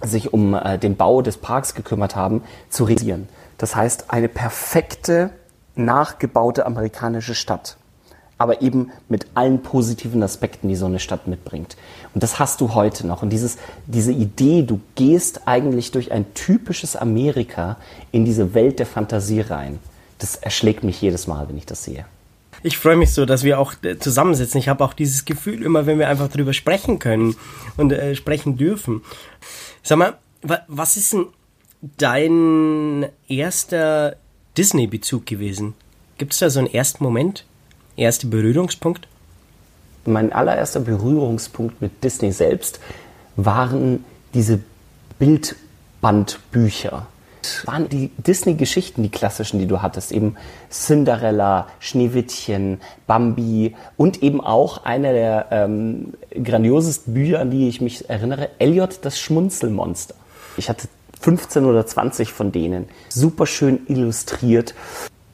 sich 0.00 0.32
um 0.32 0.54
äh, 0.54 0.78
den 0.78 0.96
Bau 0.96 1.20
des 1.20 1.36
Parks 1.36 1.74
gekümmert 1.74 2.16
haben, 2.16 2.42
zu 2.70 2.84
realisieren. 2.84 3.28
Das 3.58 3.76
heißt, 3.76 4.06
eine 4.08 4.28
perfekte, 4.28 5.30
nachgebaute 5.74 6.64
amerikanische 6.64 7.34
Stadt. 7.34 7.76
Aber 8.38 8.60
eben 8.60 8.90
mit 9.08 9.26
allen 9.34 9.62
positiven 9.62 10.22
Aspekten, 10.22 10.68
die 10.68 10.76
so 10.76 10.86
eine 10.86 10.98
Stadt 10.98 11.26
mitbringt. 11.26 11.76
Und 12.12 12.22
das 12.22 12.38
hast 12.38 12.60
du 12.60 12.74
heute 12.74 13.06
noch. 13.06 13.22
Und 13.22 13.30
dieses, 13.30 13.56
diese 13.86 14.12
Idee, 14.12 14.62
du 14.62 14.80
gehst 14.94 15.48
eigentlich 15.48 15.90
durch 15.90 16.12
ein 16.12 16.26
typisches 16.34 16.96
Amerika 16.96 17.76
in 18.12 18.24
diese 18.24 18.52
Welt 18.52 18.78
der 18.78 18.86
Fantasie 18.86 19.40
rein, 19.40 19.78
das 20.18 20.36
erschlägt 20.36 20.84
mich 20.84 21.00
jedes 21.00 21.26
Mal, 21.26 21.48
wenn 21.48 21.56
ich 21.56 21.66
das 21.66 21.84
sehe. 21.84 22.04
Ich 22.62 22.78
freue 22.78 22.96
mich 22.96 23.12
so, 23.12 23.26
dass 23.26 23.44
wir 23.44 23.58
auch 23.58 23.74
äh, 23.82 23.98
zusammensitzen. 23.98 24.58
Ich 24.58 24.68
habe 24.68 24.84
auch 24.84 24.92
dieses 24.92 25.24
Gefühl 25.24 25.62
immer, 25.62 25.86
wenn 25.86 25.98
wir 25.98 26.08
einfach 26.08 26.28
darüber 26.28 26.52
sprechen 26.52 26.98
können 26.98 27.36
und 27.76 27.92
äh, 27.92 28.14
sprechen 28.14 28.56
dürfen. 28.56 29.02
Sag 29.82 29.98
mal, 29.98 30.18
wa 30.42 30.58
was 30.68 30.96
ist 30.96 31.12
denn 31.12 31.26
dein 31.98 33.06
erster 33.28 34.16
Disney-Bezug 34.56 35.26
gewesen? 35.26 35.74
Gibt 36.18 36.32
es 36.32 36.38
da 36.38 36.50
so 36.50 36.58
einen 36.58 36.72
ersten 36.72 37.04
Moment? 37.04 37.45
Erster 37.96 38.28
Berührungspunkt? 38.28 39.08
Mein 40.04 40.32
allererster 40.32 40.80
Berührungspunkt 40.80 41.80
mit 41.80 42.04
Disney 42.04 42.32
selbst 42.32 42.80
waren 43.36 44.04
diese 44.34 44.60
Bildbandbücher 45.18 47.06
waren 47.64 47.88
die 47.88 48.10
Disney-Geschichten, 48.18 49.02
die 49.02 49.08
klassischen, 49.08 49.58
die 49.58 49.66
du 49.66 49.82
hattest, 49.82 50.12
eben 50.12 50.36
Cinderella, 50.70 51.68
Schneewittchen, 51.78 52.80
Bambi 53.06 53.74
und 53.96 54.22
eben 54.22 54.40
auch 54.40 54.84
einer 54.84 55.12
der 55.12 55.46
ähm, 55.50 56.14
grandiosesten 56.42 57.14
Bücher, 57.14 57.40
an 57.40 57.50
die 57.50 57.68
ich 57.68 57.80
mich 57.80 58.08
erinnere, 58.08 58.50
Elliot 58.58 58.98
das 59.02 59.18
Schmunzelmonster. 59.18 60.14
Ich 60.56 60.68
hatte 60.68 60.88
15 61.20 61.64
oder 61.64 61.86
20 61.86 62.32
von 62.32 62.52
denen, 62.52 62.88
super 63.08 63.46
schön 63.46 63.80
illustriert. 63.86 64.74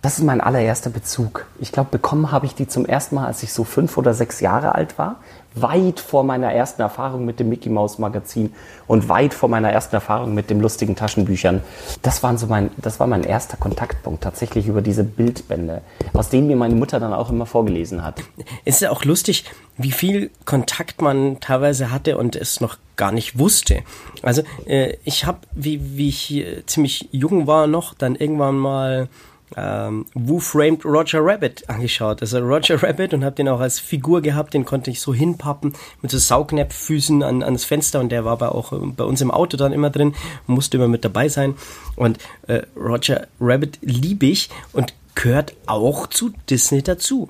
Das 0.02 0.18
ist 0.18 0.24
mein 0.24 0.40
allererster 0.40 0.90
Bezug. 0.90 1.46
Ich 1.60 1.70
glaube, 1.70 1.90
bekommen 1.90 2.32
habe 2.32 2.44
ich 2.44 2.54
die 2.54 2.66
zum 2.66 2.84
ersten 2.84 3.14
Mal, 3.14 3.26
als 3.26 3.42
ich 3.44 3.52
so 3.52 3.62
fünf 3.62 3.96
oder 3.96 4.14
sechs 4.14 4.40
Jahre 4.40 4.74
alt 4.74 4.98
war 4.98 5.20
weit 5.54 6.00
vor 6.00 6.24
meiner 6.24 6.52
ersten 6.52 6.82
Erfahrung 6.82 7.24
mit 7.24 7.40
dem 7.40 7.48
Mickey 7.48 7.68
Mouse 7.68 7.98
Magazin 7.98 8.52
und 8.86 9.08
weit 9.08 9.34
vor 9.34 9.48
meiner 9.48 9.70
ersten 9.70 9.94
Erfahrung 9.94 10.34
mit 10.34 10.50
dem 10.50 10.60
lustigen 10.60 10.96
Taschenbüchern. 10.96 11.62
Das 12.02 12.22
waren 12.22 12.38
so 12.38 12.46
mein, 12.46 12.70
das 12.78 13.00
war 13.00 13.06
mein 13.06 13.24
erster 13.24 13.56
Kontaktpunkt 13.56 14.22
tatsächlich 14.22 14.66
über 14.66 14.82
diese 14.82 15.04
Bildbände, 15.04 15.82
aus 16.12 16.28
denen 16.28 16.46
mir 16.46 16.56
meine 16.56 16.74
Mutter 16.74 17.00
dann 17.00 17.12
auch 17.12 17.30
immer 17.30 17.46
vorgelesen 17.46 18.02
hat. 18.02 18.22
Es 18.64 18.76
ist 18.76 18.80
ja 18.80 18.90
auch 18.90 19.04
lustig, 19.04 19.44
wie 19.76 19.92
viel 19.92 20.30
Kontakt 20.44 21.02
man 21.02 21.40
teilweise 21.40 21.90
hatte 21.90 22.18
und 22.18 22.36
es 22.36 22.60
noch 22.60 22.76
gar 22.96 23.12
nicht 23.12 23.38
wusste. 23.38 23.82
Also 24.22 24.42
äh, 24.66 24.96
ich 25.04 25.24
habe, 25.24 25.38
wie, 25.52 25.96
wie 25.96 26.08
ich 26.08 26.44
ziemlich 26.66 27.08
jung 27.12 27.46
war 27.46 27.66
noch, 27.66 27.94
dann 27.94 28.14
irgendwann 28.14 28.56
mal 28.56 29.08
ähm, 29.56 30.06
Who 30.14 30.38
Framed 30.38 30.84
Roger 30.84 31.20
Rabbit 31.22 31.68
angeschaut. 31.68 32.20
Also 32.22 32.38
Roger 32.38 32.82
Rabbit 32.82 33.14
und 33.14 33.24
habe 33.24 33.36
den 33.36 33.48
auch 33.48 33.60
als 33.60 33.78
Figur 33.78 34.20
gehabt, 34.22 34.54
den 34.54 34.64
konnte 34.64 34.90
ich 34.90 35.00
so 35.00 35.12
hinpappen 35.14 35.74
mit 36.00 36.10
so 36.10 36.18
Saugnäpffüßen 36.18 37.22
an, 37.22 37.42
ans 37.42 37.64
Fenster 37.64 38.00
und 38.00 38.10
der 38.10 38.24
war 38.24 38.32
aber 38.32 38.54
auch 38.54 38.72
äh, 38.72 38.76
bei 38.76 39.04
uns 39.04 39.20
im 39.20 39.30
Auto 39.30 39.56
dann 39.56 39.72
immer 39.72 39.90
drin, 39.90 40.14
musste 40.46 40.76
immer 40.76 40.88
mit 40.88 41.04
dabei 41.04 41.28
sein. 41.28 41.54
Und 41.96 42.18
äh, 42.46 42.62
Roger 42.76 43.26
Rabbit 43.40 43.78
liebe 43.82 44.26
ich 44.26 44.50
und 44.72 44.94
gehört 45.14 45.54
auch 45.66 46.06
zu 46.06 46.32
Disney 46.48 46.82
dazu. 46.82 47.28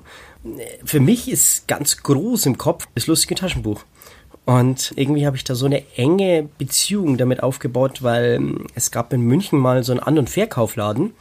Für 0.83 0.99
mich 0.99 1.29
ist 1.29 1.67
ganz 1.67 2.03
groß 2.03 2.45
im 2.45 2.57
Kopf 2.57 2.87
das 2.95 3.07
lustige 3.07 3.35
Taschenbuch. 3.35 3.83
Und 4.45 4.93
irgendwie 4.97 5.25
habe 5.25 5.37
ich 5.37 5.45
da 5.45 5.55
so 5.55 5.65
eine 5.65 5.83
enge 5.95 6.49
Beziehung 6.57 7.17
damit 7.17 7.41
aufgebaut, 7.41 8.03
weil 8.03 8.35
ähm, 8.35 8.67
es 8.75 8.91
gab 8.91 9.13
in 9.13 9.21
München 9.21 9.57
mal 9.57 9.83
so 9.83 9.93
einen 9.93 10.01
An- 10.01 10.17
und 10.19 10.29
Verkaufladen 10.29 11.13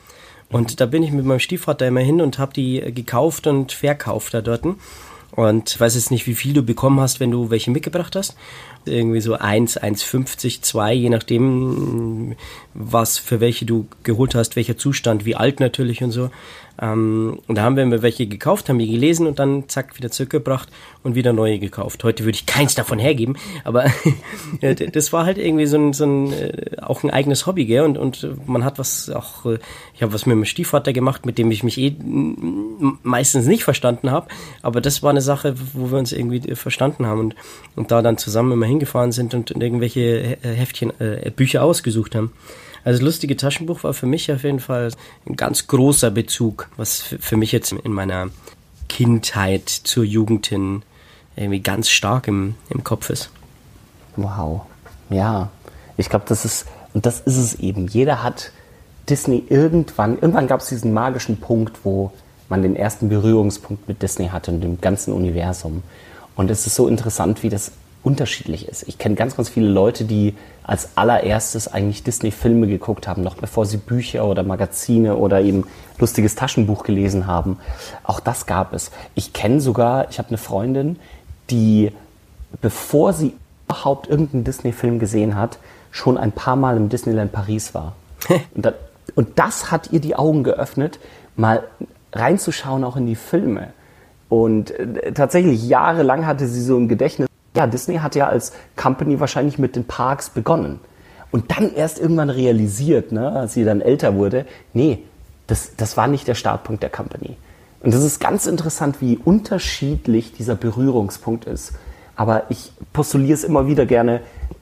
und 0.52 0.80
da 0.80 0.86
bin 0.86 1.02
ich 1.02 1.10
mit 1.10 1.24
meinem 1.24 1.40
Stiefvater 1.40 1.86
immer 1.86 2.00
hin 2.00 2.20
und 2.20 2.38
habe 2.38 2.52
die 2.52 2.80
gekauft 2.94 3.46
und 3.46 3.72
verkauft 3.72 4.34
da 4.34 4.40
dort. 4.40 4.64
Und 5.34 5.70
ich 5.70 5.80
weiß 5.80 5.94
jetzt 5.94 6.10
nicht, 6.10 6.26
wie 6.26 6.34
viel 6.34 6.52
du 6.52 6.62
bekommen 6.62 7.00
hast, 7.00 7.18
wenn 7.18 7.30
du 7.30 7.48
welche 7.48 7.70
mitgebracht 7.70 8.14
hast. 8.16 8.36
Irgendwie 8.84 9.22
so 9.22 9.34
1, 9.34 9.80
1,50, 9.80 10.60
2, 10.60 10.92
je 10.92 11.08
nachdem, 11.08 12.36
was 12.74 13.18
für 13.18 13.40
welche 13.40 13.64
du 13.64 13.86
geholt 14.02 14.34
hast, 14.34 14.56
welcher 14.56 14.76
Zustand, 14.76 15.24
wie 15.24 15.34
alt 15.34 15.58
natürlich 15.58 16.02
und 16.02 16.10
so. 16.10 16.30
Ähm, 16.80 17.38
und 17.46 17.58
da 17.58 17.62
haben 17.62 17.76
wir 17.76 18.02
welche 18.02 18.26
gekauft, 18.26 18.68
haben 18.68 18.78
die 18.78 18.90
gelesen 18.90 19.26
und 19.26 19.38
dann 19.38 19.68
zack 19.68 19.96
wieder 19.96 20.10
zurückgebracht 20.10 20.68
und 21.02 21.14
wieder 21.14 21.32
neue 21.32 21.58
gekauft. 21.58 22.02
Heute 22.04 22.24
würde 22.24 22.36
ich 22.36 22.46
keins 22.46 22.74
davon 22.74 22.98
hergeben, 22.98 23.36
aber 23.64 23.84
das 24.92 25.12
war 25.12 25.26
halt 25.26 25.38
irgendwie 25.38 25.66
so 25.66 25.76
ein, 25.76 25.92
so 25.92 26.04
ein 26.04 26.32
äh, 26.32 26.76
auch 26.80 27.02
ein 27.02 27.10
eigenes 27.10 27.46
Hobby, 27.46 27.66
gell? 27.66 27.82
Und, 27.82 27.98
und 27.98 28.48
man 28.48 28.64
hat 28.64 28.78
was 28.78 29.10
auch, 29.10 29.46
äh, 29.46 29.58
ich 29.94 30.02
habe 30.02 30.12
was 30.12 30.26
mit 30.26 30.36
meinem 30.36 30.44
Stiefvater 30.44 30.92
gemacht, 30.92 31.26
mit 31.26 31.38
dem 31.38 31.50
ich 31.50 31.62
mich 31.62 31.78
eh 31.78 31.94
meistens 33.02 33.46
nicht 33.46 33.64
verstanden 33.64 34.10
habe, 34.10 34.28
aber 34.62 34.80
das 34.80 35.02
war 35.02 35.10
eine 35.10 35.20
Sache, 35.20 35.54
wo 35.74 35.90
wir 35.90 35.98
uns 35.98 36.12
irgendwie 36.12 36.48
äh, 36.48 36.54
verstanden 36.54 37.06
haben 37.06 37.20
und, 37.20 37.34
und 37.76 37.90
da 37.90 38.02
dann 38.02 38.18
zusammen 38.18 38.52
immer 38.52 38.66
hingefahren 38.66 39.12
sind 39.12 39.34
und 39.34 39.50
irgendwelche 39.50 40.38
Heftchen, 40.42 40.92
äh, 41.00 41.30
Bücher 41.34 41.62
ausgesucht 41.62 42.14
haben. 42.14 42.32
Also 42.84 42.98
das 42.98 43.04
lustige 43.04 43.36
Taschenbuch 43.36 43.84
war 43.84 43.94
für 43.94 44.06
mich 44.06 44.30
auf 44.32 44.42
jeden 44.42 44.60
Fall 44.60 44.90
ein 45.26 45.36
ganz 45.36 45.66
großer 45.66 46.10
Bezug, 46.10 46.68
was 46.76 47.00
für 47.00 47.36
mich 47.36 47.52
jetzt 47.52 47.72
in 47.72 47.92
meiner 47.92 48.30
Kindheit 48.88 49.68
zur 49.68 50.04
Jugend 50.04 50.46
hin 50.46 50.82
irgendwie 51.36 51.60
ganz 51.60 51.88
stark 51.88 52.28
im, 52.28 52.56
im 52.68 52.84
Kopf 52.84 53.10
ist. 53.10 53.30
Wow. 54.16 54.62
Ja, 55.10 55.50
ich 55.96 56.08
glaube, 56.08 56.24
das 56.28 56.44
ist, 56.44 56.66
und 56.92 57.06
das 57.06 57.20
ist 57.20 57.38
es 57.38 57.54
eben. 57.54 57.86
Jeder 57.86 58.22
hat 58.22 58.52
Disney 59.08 59.44
irgendwann, 59.48 60.14
irgendwann 60.14 60.46
gab 60.46 60.60
es 60.60 60.68
diesen 60.68 60.92
magischen 60.92 61.38
Punkt, 61.38 61.84
wo 61.84 62.12
man 62.48 62.62
den 62.62 62.76
ersten 62.76 63.08
Berührungspunkt 63.08 63.88
mit 63.88 64.02
Disney 64.02 64.28
hatte 64.28 64.50
und 64.50 64.60
dem 64.60 64.80
ganzen 64.80 65.12
Universum. 65.12 65.82
Und 66.36 66.50
es 66.50 66.66
ist 66.66 66.74
so 66.74 66.88
interessant, 66.88 67.42
wie 67.42 67.48
das 67.48 67.72
unterschiedlich 68.02 68.68
ist. 68.68 68.88
Ich 68.88 68.98
kenne 68.98 69.14
ganz, 69.14 69.36
ganz 69.36 69.48
viele 69.48 69.68
Leute, 69.68 70.04
die 70.04 70.34
als 70.64 70.96
allererstes 70.96 71.68
eigentlich 71.68 72.02
Disney-Filme 72.02 72.66
geguckt 72.66 73.06
haben, 73.06 73.22
noch 73.22 73.36
bevor 73.36 73.66
sie 73.66 73.76
Bücher 73.76 74.26
oder 74.26 74.42
Magazine 74.42 75.16
oder 75.16 75.40
eben 75.40 75.64
lustiges 75.98 76.34
Taschenbuch 76.34 76.84
gelesen 76.84 77.26
haben. 77.26 77.58
Auch 78.02 78.20
das 78.20 78.46
gab 78.46 78.72
es. 78.72 78.90
Ich 79.14 79.32
kenne 79.32 79.60
sogar, 79.60 80.10
ich 80.10 80.18
habe 80.18 80.28
eine 80.28 80.38
Freundin, 80.38 80.98
die, 81.50 81.92
bevor 82.60 83.12
sie 83.12 83.34
überhaupt 83.66 84.08
irgendeinen 84.08 84.44
Disney-Film 84.44 84.98
gesehen 84.98 85.36
hat, 85.36 85.58
schon 85.90 86.18
ein 86.18 86.32
paar 86.32 86.56
Mal 86.56 86.76
im 86.76 86.88
Disneyland 86.88 87.32
Paris 87.32 87.74
war. 87.74 87.94
und, 88.54 88.66
das, 88.66 88.74
und 89.14 89.38
das 89.38 89.70
hat 89.70 89.92
ihr 89.92 90.00
die 90.00 90.16
Augen 90.16 90.42
geöffnet, 90.42 90.98
mal 91.36 91.64
reinzuschauen 92.12 92.84
auch 92.84 92.96
in 92.96 93.06
die 93.06 93.16
Filme. 93.16 93.68
Und 94.28 94.70
äh, 94.70 95.12
tatsächlich 95.12 95.68
jahrelang 95.68 96.26
hatte 96.26 96.46
sie 96.46 96.62
so 96.62 96.76
im 96.76 96.88
Gedächtnis, 96.88 97.28
ja, 97.54 97.66
Disney 97.66 97.96
hat 97.96 98.14
ja 98.14 98.28
als 98.28 98.52
Company 98.76 99.20
wahrscheinlich 99.20 99.58
mit 99.58 99.76
den 99.76 99.84
Parks 99.84 100.30
begonnen. 100.30 100.80
Und 101.30 101.50
dann 101.50 101.74
erst 101.74 101.98
irgendwann 101.98 102.30
realisiert, 102.30 103.12
ne, 103.12 103.30
als 103.32 103.54
sie 103.54 103.64
dann 103.64 103.80
älter 103.80 104.14
wurde, 104.14 104.46
nee, 104.74 104.98
das, 105.46 105.72
das 105.76 105.96
war 105.96 106.06
nicht 106.06 106.28
der 106.28 106.34
Startpunkt 106.34 106.82
der 106.82 106.90
Company. 106.90 107.36
Und 107.80 107.92
das 107.92 108.04
ist 108.04 108.20
ganz 108.20 108.46
interessant, 108.46 109.00
wie 109.00 109.16
unterschiedlich 109.16 110.32
dieser 110.32 110.54
Berührungspunkt 110.54 111.46
ist. 111.46 111.72
Aber 112.14 112.44
ich 112.50 112.72
postuliere 112.92 113.34
es 113.34 113.44
immer 113.44 113.66
wieder 113.66 113.86
gerne, 113.86 114.20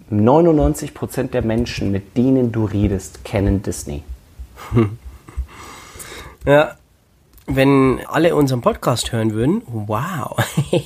99 0.08 0.94
Prozent 0.94 1.34
der 1.34 1.42
Menschen, 1.42 1.92
mit 1.92 2.16
denen 2.16 2.50
du 2.52 2.64
redest, 2.64 3.24
kennen 3.24 3.62
Disney. 3.62 4.02
Ja, 6.46 6.76
wenn 7.56 8.00
alle 8.06 8.34
unseren 8.34 8.60
Podcast 8.60 9.12
hören 9.12 9.32
würden, 9.32 9.62
wow. 9.66 10.36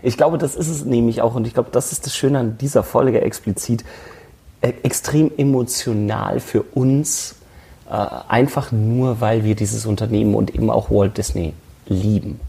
Ich 0.00 0.16
glaube, 0.16 0.38
das 0.38 0.54
ist 0.54 0.68
es 0.68 0.84
nämlich 0.84 1.22
auch 1.22 1.34
und 1.34 1.46
ich 1.46 1.54
glaube, 1.54 1.70
das 1.72 1.90
ist 1.90 2.06
das 2.06 2.16
Schöne 2.16 2.38
an 2.38 2.56
dieser 2.56 2.84
Folge 2.84 3.20
explizit. 3.20 3.84
Äh, 4.60 4.72
extrem 4.82 5.30
emotional 5.36 6.40
für 6.40 6.62
uns, 6.62 7.36
äh, 7.88 7.92
einfach 7.92 8.72
nur, 8.72 9.20
weil 9.20 9.44
wir 9.44 9.54
dieses 9.54 9.86
Unternehmen 9.86 10.34
und 10.34 10.54
eben 10.54 10.70
auch 10.70 10.90
Walt 10.90 11.16
Disney 11.16 11.52
lieben. 11.86 12.40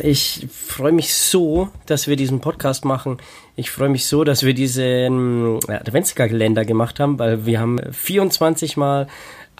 Ich 0.00 0.46
freue 0.52 0.92
mich 0.92 1.14
so, 1.14 1.68
dass 1.86 2.06
wir 2.06 2.14
diesen 2.14 2.38
Podcast 2.40 2.84
machen. 2.84 3.18
Ich 3.56 3.72
freue 3.72 3.88
mich 3.88 4.06
so, 4.06 4.22
dass 4.22 4.44
wir 4.44 4.54
diesen 4.54 5.58
äh, 5.68 5.72
Adventskalender 5.72 6.64
gemacht 6.64 7.00
haben, 7.00 7.18
weil 7.18 7.44
wir 7.46 7.58
haben 7.58 7.80
24 7.90 8.76
Mal 8.76 9.08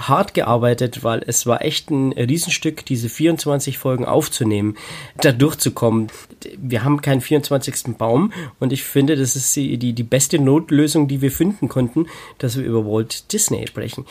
hart 0.08 0.34
gearbeitet, 0.34 1.04
weil 1.04 1.22
es 1.26 1.46
war 1.46 1.62
echt 1.62 1.90
ein 1.90 2.12
Riesenstück, 2.12 2.84
diese 2.84 3.08
24 3.08 3.78
Folgen 3.78 4.04
aufzunehmen, 4.04 4.76
da 5.20 5.32
durchzukommen. 5.32 6.08
Wir 6.56 6.84
haben 6.84 7.02
keinen 7.02 7.20
24. 7.20 7.96
Baum 7.98 8.32
und 8.58 8.72
ich 8.72 8.84
finde, 8.84 9.16
das 9.16 9.36
ist 9.36 9.54
die, 9.56 9.78
die, 9.78 9.92
die 9.92 10.02
beste 10.02 10.38
Notlösung, 10.38 11.08
die 11.08 11.20
wir 11.20 11.30
finden 11.30 11.68
konnten, 11.68 12.06
dass 12.38 12.56
wir 12.56 12.64
über 12.64 12.84
Walt 12.84 13.32
Disney 13.32 13.66
sprechen. 13.66 14.06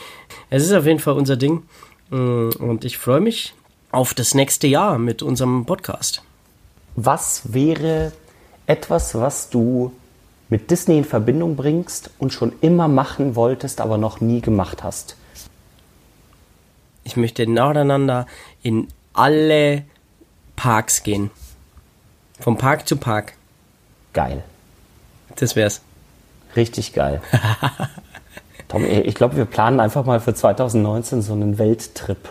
Es 0.49 0.63
ist 0.63 0.73
auf 0.73 0.85
jeden 0.85 0.99
Fall 0.99 1.15
unser 1.15 1.37
Ding 1.37 1.63
mm, 2.09 2.49
und 2.59 2.85
ich 2.85 2.97
freue 2.97 3.21
mich 3.21 3.53
auf 3.91 4.13
das 4.13 4.35
nächste 4.35 4.67
Jahr 4.67 4.99
mit 4.99 5.23
unserem 5.23 5.65
Podcast. 5.65 6.21
Was 6.95 7.53
wäre 7.53 8.11
etwas, 8.67 9.15
was 9.15 9.49
du 9.49 9.91
mit 10.49 10.69
Disney 10.69 10.97
in 10.97 11.05
Verbindung 11.05 11.55
bringst 11.55 12.09
und 12.19 12.33
schon 12.33 12.53
immer 12.61 12.87
machen 12.87 13.35
wolltest, 13.35 13.81
aber 13.81 13.97
noch 13.97 14.21
nie 14.21 14.41
gemacht 14.41 14.83
hast? 14.83 15.15
Ich 17.09 17.17
möchte 17.17 17.47
nacheinander 17.47 18.27
in 18.61 18.87
alle 19.13 19.83
Parks 20.55 21.01
gehen. 21.01 21.31
Vom 22.39 22.55
Park 22.55 22.87
zu 22.87 22.97
Park. 22.97 23.33
Geil. 24.13 24.43
Das 25.35 25.55
wär's. 25.55 25.81
Richtig 26.55 26.93
geil. 26.93 27.19
Tom, 28.67 28.85
ich 28.85 29.15
glaube, 29.15 29.37
wir 29.37 29.45
planen 29.45 29.79
einfach 29.79 30.05
mal 30.05 30.19
für 30.19 30.35
2019 30.35 31.23
so 31.23 31.33
einen 31.33 31.57
Welttrip. 31.57 32.29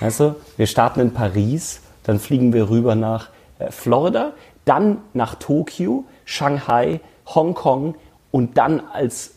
Weißt 0.00 0.20
du, 0.20 0.36
wir 0.56 0.66
starten 0.66 1.00
in 1.00 1.12
Paris, 1.12 1.82
dann 2.04 2.18
fliegen 2.18 2.54
wir 2.54 2.70
rüber 2.70 2.94
nach 2.94 3.28
äh, 3.58 3.70
Florida, 3.70 4.32
dann 4.64 5.02
nach 5.12 5.34
Tokio, 5.34 6.06
Shanghai, 6.24 7.00
Hongkong 7.26 7.94
und 8.30 8.56
dann 8.56 8.80
als 8.90 9.32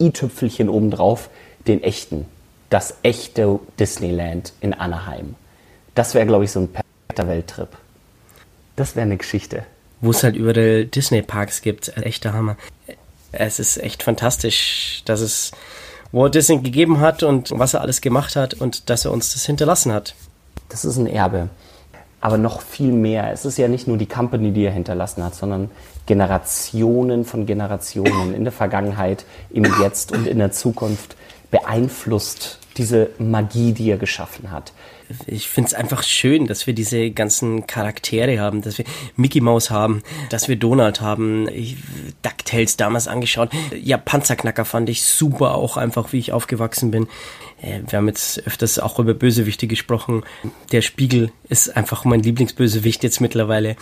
i-Tüpfelchen 0.00 0.70
obendrauf 0.70 1.28
den 1.66 1.82
echten 1.82 2.24
das 2.70 2.94
echte 3.02 3.58
Disneyland 3.78 4.52
in 4.60 4.74
Anaheim. 4.74 5.34
Das 5.94 6.14
wäre, 6.14 6.26
glaube 6.26 6.44
ich, 6.44 6.52
so 6.52 6.60
ein 6.60 6.68
perfekter 6.68 7.28
Welttrip. 7.28 7.68
Das 8.76 8.94
wäre 8.94 9.04
eine 9.04 9.16
Geschichte. 9.16 9.64
Wo 10.00 10.10
es 10.10 10.22
halt 10.22 10.36
überall 10.36 10.84
Disney-Parks 10.86 11.62
gibt. 11.62 11.96
Echter 11.96 12.32
Hammer. 12.32 12.56
Es 13.32 13.58
ist 13.58 13.78
echt 13.78 14.02
fantastisch, 14.02 15.02
dass 15.04 15.20
es 15.20 15.52
Walt 16.12 16.34
Disney 16.34 16.58
gegeben 16.58 17.00
hat 17.00 17.22
und 17.22 17.50
was 17.58 17.74
er 17.74 17.80
alles 17.80 18.00
gemacht 18.00 18.36
hat 18.36 18.54
und 18.54 18.88
dass 18.88 19.04
er 19.04 19.12
uns 19.12 19.32
das 19.32 19.44
hinterlassen 19.44 19.92
hat. 19.92 20.14
Das 20.68 20.84
ist 20.84 20.96
ein 20.96 21.06
Erbe. 21.06 21.48
Aber 22.20 22.38
noch 22.38 22.62
viel 22.62 22.92
mehr. 22.92 23.32
Es 23.32 23.44
ist 23.44 23.58
ja 23.58 23.68
nicht 23.68 23.86
nur 23.86 23.96
die 23.96 24.06
Company, 24.06 24.52
die 24.52 24.64
er 24.64 24.72
hinterlassen 24.72 25.22
hat, 25.22 25.34
sondern 25.34 25.70
Generationen 26.06 27.24
von 27.24 27.46
Generationen 27.46 28.34
in 28.34 28.44
der 28.44 28.52
Vergangenheit, 28.52 29.24
im 29.50 29.64
Jetzt 29.80 30.12
und 30.12 30.26
in 30.26 30.38
der 30.38 30.50
Zukunft 30.50 31.16
beeinflusst 31.50 32.58
diese 32.78 33.10
Magie, 33.18 33.72
die 33.72 33.90
er 33.90 33.98
geschaffen 33.98 34.50
hat. 34.50 34.72
Ich 35.26 35.48
finde 35.48 35.68
es 35.68 35.74
einfach 35.74 36.02
schön, 36.02 36.46
dass 36.46 36.66
wir 36.66 36.74
diese 36.74 37.10
ganzen 37.10 37.66
Charaktere 37.66 38.38
haben, 38.38 38.60
dass 38.62 38.78
wir 38.78 38.84
Mickey 39.16 39.40
Mouse 39.40 39.70
haben, 39.70 40.02
dass 40.30 40.48
wir 40.48 40.56
Donald 40.56 41.00
haben, 41.00 41.48
ich, 41.48 41.76
DuckTales 42.22 42.76
damals 42.76 43.08
angeschaut. 43.08 43.50
Ja, 43.74 43.96
Panzerknacker 43.96 44.64
fand 44.64 44.88
ich 44.88 45.02
super, 45.02 45.54
auch 45.54 45.76
einfach, 45.76 46.12
wie 46.12 46.18
ich 46.18 46.32
aufgewachsen 46.32 46.90
bin. 46.90 47.08
Äh, 47.62 47.80
wir 47.88 47.98
haben 47.98 48.08
jetzt 48.08 48.46
öfters 48.46 48.78
auch 48.78 48.98
über 48.98 49.14
Bösewichte 49.14 49.66
gesprochen. 49.66 50.24
Der 50.72 50.82
Spiegel 50.82 51.32
ist 51.48 51.74
einfach 51.74 52.04
mein 52.04 52.22
Lieblingsbösewicht 52.22 53.02
jetzt 53.02 53.20
mittlerweile. 53.20 53.76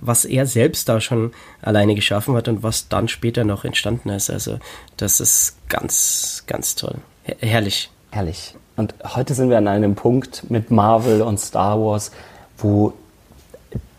Was 0.00 0.24
er 0.24 0.46
selbst 0.46 0.88
da 0.88 1.00
schon 1.00 1.32
alleine 1.60 1.94
geschaffen 1.94 2.34
hat 2.36 2.48
und 2.48 2.62
was 2.62 2.88
dann 2.88 3.08
später 3.08 3.44
noch 3.44 3.64
entstanden 3.64 4.10
ist. 4.10 4.30
Also, 4.30 4.58
das 4.96 5.20
ist 5.20 5.56
ganz, 5.68 6.44
ganz 6.46 6.76
toll. 6.76 6.98
Herrlich. 7.40 7.90
Herrlich. 8.10 8.54
Und 8.76 8.94
heute 9.04 9.34
sind 9.34 9.50
wir 9.50 9.58
an 9.58 9.68
einem 9.68 9.94
Punkt 9.94 10.50
mit 10.50 10.70
Marvel 10.70 11.20
und 11.20 11.38
Star 11.38 11.78
Wars, 11.80 12.10
wo 12.56 12.94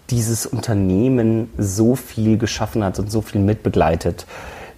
dieses 0.09 0.45
Unternehmen 0.45 1.51
so 1.57 1.95
viel 1.95 2.37
geschaffen 2.37 2.83
hat 2.83 2.97
und 2.97 3.11
so 3.11 3.21
viel 3.21 3.41
mitbegleitet. 3.41 4.25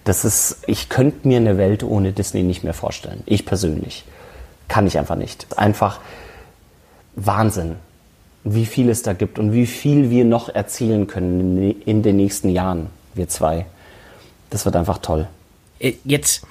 Das 0.04 0.24
ist, 0.24 0.58
ich 0.66 0.88
könnte 0.88 1.26
mir 1.26 1.38
eine 1.38 1.56
Welt 1.56 1.82
ohne 1.82 2.12
Disney 2.12 2.42
nicht 2.42 2.64
mehr 2.64 2.74
vorstellen. 2.74 3.22
Ich 3.24 3.46
persönlich. 3.46 4.04
Kann 4.68 4.86
ich 4.86 4.98
einfach 4.98 5.16
nicht. 5.16 5.46
Einfach 5.56 6.00
Wahnsinn, 7.14 7.76
wie 8.44 8.66
viel 8.66 8.90
es 8.90 9.02
da 9.02 9.12
gibt 9.12 9.38
und 9.38 9.52
wie 9.52 9.66
viel 9.66 10.10
wir 10.10 10.24
noch 10.24 10.48
erzählen 10.48 11.06
können 11.06 11.80
in 11.80 12.02
den 12.02 12.16
nächsten 12.16 12.48
Jahren, 12.48 12.88
wir 13.14 13.28
zwei. 13.28 13.66
Das 14.50 14.64
wird 14.64 14.76
einfach 14.76 14.98
toll. 14.98 15.28
Äh, 15.78 15.94
jetzt 16.04 16.44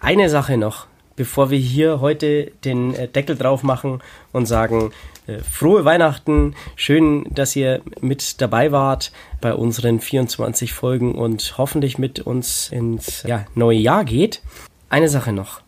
eine 0.00 0.30
Sache 0.30 0.56
noch 0.56 0.86
bevor 1.16 1.50
wir 1.50 1.58
hier 1.58 2.00
heute 2.00 2.52
den 2.64 2.94
äh, 2.94 3.08
Deckel 3.08 3.36
drauf 3.36 3.62
machen 3.62 4.02
und 4.32 4.46
sagen, 4.46 4.92
äh, 5.26 5.38
frohe 5.38 5.84
Weihnachten. 5.84 6.54
Schön, 6.76 7.26
dass 7.30 7.54
ihr 7.54 7.82
mit 8.00 8.40
dabei 8.40 8.72
wart 8.72 9.12
bei 9.40 9.54
unseren 9.54 10.00
24 10.00 10.72
Folgen 10.72 11.14
und 11.14 11.54
hoffentlich 11.58 11.98
mit 11.98 12.20
uns 12.20 12.68
ins 12.70 13.22
ja, 13.24 13.46
neue 13.54 13.78
Jahr 13.78 14.04
geht. 14.04 14.42
Eine 14.88 15.08
Sache 15.08 15.32
noch. 15.32 15.60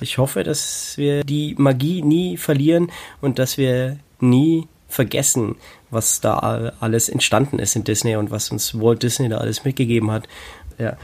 Ich 0.00 0.18
hoffe, 0.18 0.42
dass 0.42 0.96
wir 0.96 1.24
die 1.24 1.54
Magie 1.58 2.02
nie 2.02 2.36
verlieren 2.36 2.90
und 3.20 3.38
dass 3.38 3.58
wir 3.58 3.98
nie 4.18 4.66
vergessen, 4.88 5.56
was 5.90 6.20
da 6.20 6.72
alles 6.80 7.08
entstanden 7.08 7.58
ist 7.58 7.76
in 7.76 7.84
Disney 7.84 8.16
und 8.16 8.30
was 8.30 8.50
uns 8.50 8.78
Walt 8.80 9.02
Disney 9.02 9.28
da 9.28 9.38
alles 9.38 9.64
mitgegeben 9.64 10.10
hat. 10.10 10.28
Ja. 10.78 10.96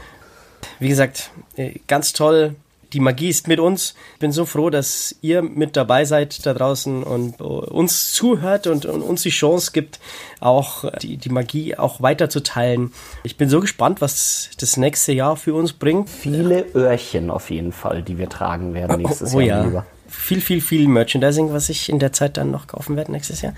Wie 0.79 0.89
gesagt, 0.89 1.31
äh, 1.55 1.79
ganz 1.87 2.13
toll. 2.13 2.55
Die 2.93 2.99
Magie 2.99 3.29
ist 3.29 3.47
mit 3.47 3.59
uns. 3.59 3.93
Ich 4.13 4.19
bin 4.19 4.31
so 4.31 4.45
froh, 4.45 4.69
dass 4.69 5.15
ihr 5.21 5.41
mit 5.41 5.75
dabei 5.75 6.05
seid 6.05 6.45
da 6.45 6.53
draußen 6.53 7.03
und 7.03 7.39
uns 7.41 8.13
zuhört 8.13 8.67
und, 8.67 8.85
und 8.85 9.01
uns 9.01 9.21
die 9.21 9.29
Chance 9.29 9.71
gibt, 9.73 9.99
auch 10.39 10.91
die, 10.99 11.17
die 11.17 11.29
Magie 11.29 11.75
auch 11.75 12.01
weiterzuteilen. 12.01 12.91
Ich 13.23 13.37
bin 13.37 13.49
so 13.49 13.59
gespannt, 13.59 14.01
was 14.01 14.49
das 14.59 14.77
nächste 14.77 15.11
Jahr 15.11 15.35
für 15.35 15.53
uns 15.53 15.73
bringt. 15.73 16.09
Viele 16.09 16.65
Öhrchen 16.73 17.29
auf 17.29 17.49
jeden 17.49 17.71
Fall, 17.71 18.01
die 18.01 18.17
wir 18.17 18.29
tragen 18.29 18.73
werden 18.73 19.01
nächstes 19.01 19.33
oh, 19.33 19.37
oh, 19.37 19.41
Jahr 19.41 19.59
ja. 19.59 19.65
lieber. 19.65 19.85
Viel, 20.19 20.41
viel, 20.41 20.59
viel 20.61 20.87
Merchandising, 20.87 21.53
was 21.53 21.69
ich 21.69 21.89
in 21.89 21.97
der 21.97 22.11
Zeit 22.11 22.37
dann 22.37 22.51
noch 22.51 22.67
kaufen 22.67 22.97
werde 22.97 23.11
nächstes 23.11 23.41
Jahr. 23.41 23.53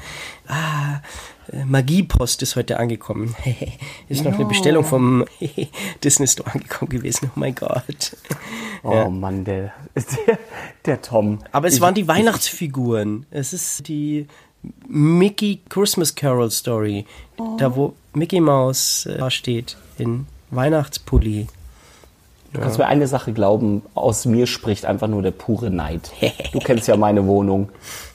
Ah, 0.48 1.02
äh, 1.52 1.66
Magiepost 1.66 2.42
ist 2.44 2.56
heute 2.56 2.80
angekommen. 2.80 3.36
ist 4.10 4.24
noch 4.24 4.36
eine 4.36 4.46
Bestellung 4.46 4.86
vom 4.86 5.26
Disney 6.04 6.28
Store 6.28 6.50
angekommen 6.54 6.90
gewesen. 6.90 7.32
Oh 7.36 7.40
mein 7.40 7.56
Gott. 7.56 8.16
Oh 8.84 8.94
ja. 8.94 9.10
Mann, 9.10 9.44
der, 9.44 9.74
der, 9.96 10.40
der 10.86 11.02
Tom. 11.02 11.40
Aber 11.52 11.68
es 11.68 11.76
ich, 11.76 11.82
waren 11.82 11.96
die 11.96 12.08
Weihnachtsfiguren. 12.08 13.26
Es 13.32 13.54
ist 13.54 13.88
die 13.88 14.28
Mickey 14.88 15.62
Christmas 15.68 16.14
Carol 16.14 16.52
Story. 16.52 17.06
Oh. 17.38 17.58
Da, 17.58 17.76
wo 17.76 17.96
Mickey 18.14 18.40
Mouse 18.40 19.08
äh, 19.08 19.30
steht 19.32 19.78
in 19.98 20.28
Weihnachtspulli. 20.52 21.48
Du 22.54 22.60
kannst 22.60 22.78
mir 22.78 22.88
eine 22.88 23.08
Sache 23.08 23.32
glauben, 23.32 23.82
aus 23.94 24.26
mir 24.26 24.46
spricht 24.46 24.86
einfach 24.86 25.08
nur 25.08 25.22
der 25.22 25.32
pure 25.32 25.70
Neid. 25.70 26.12
Du 26.52 26.60
kennst 26.60 26.88
ja 26.88 26.98
meine 26.98 27.26
Wohnung. 27.26 27.70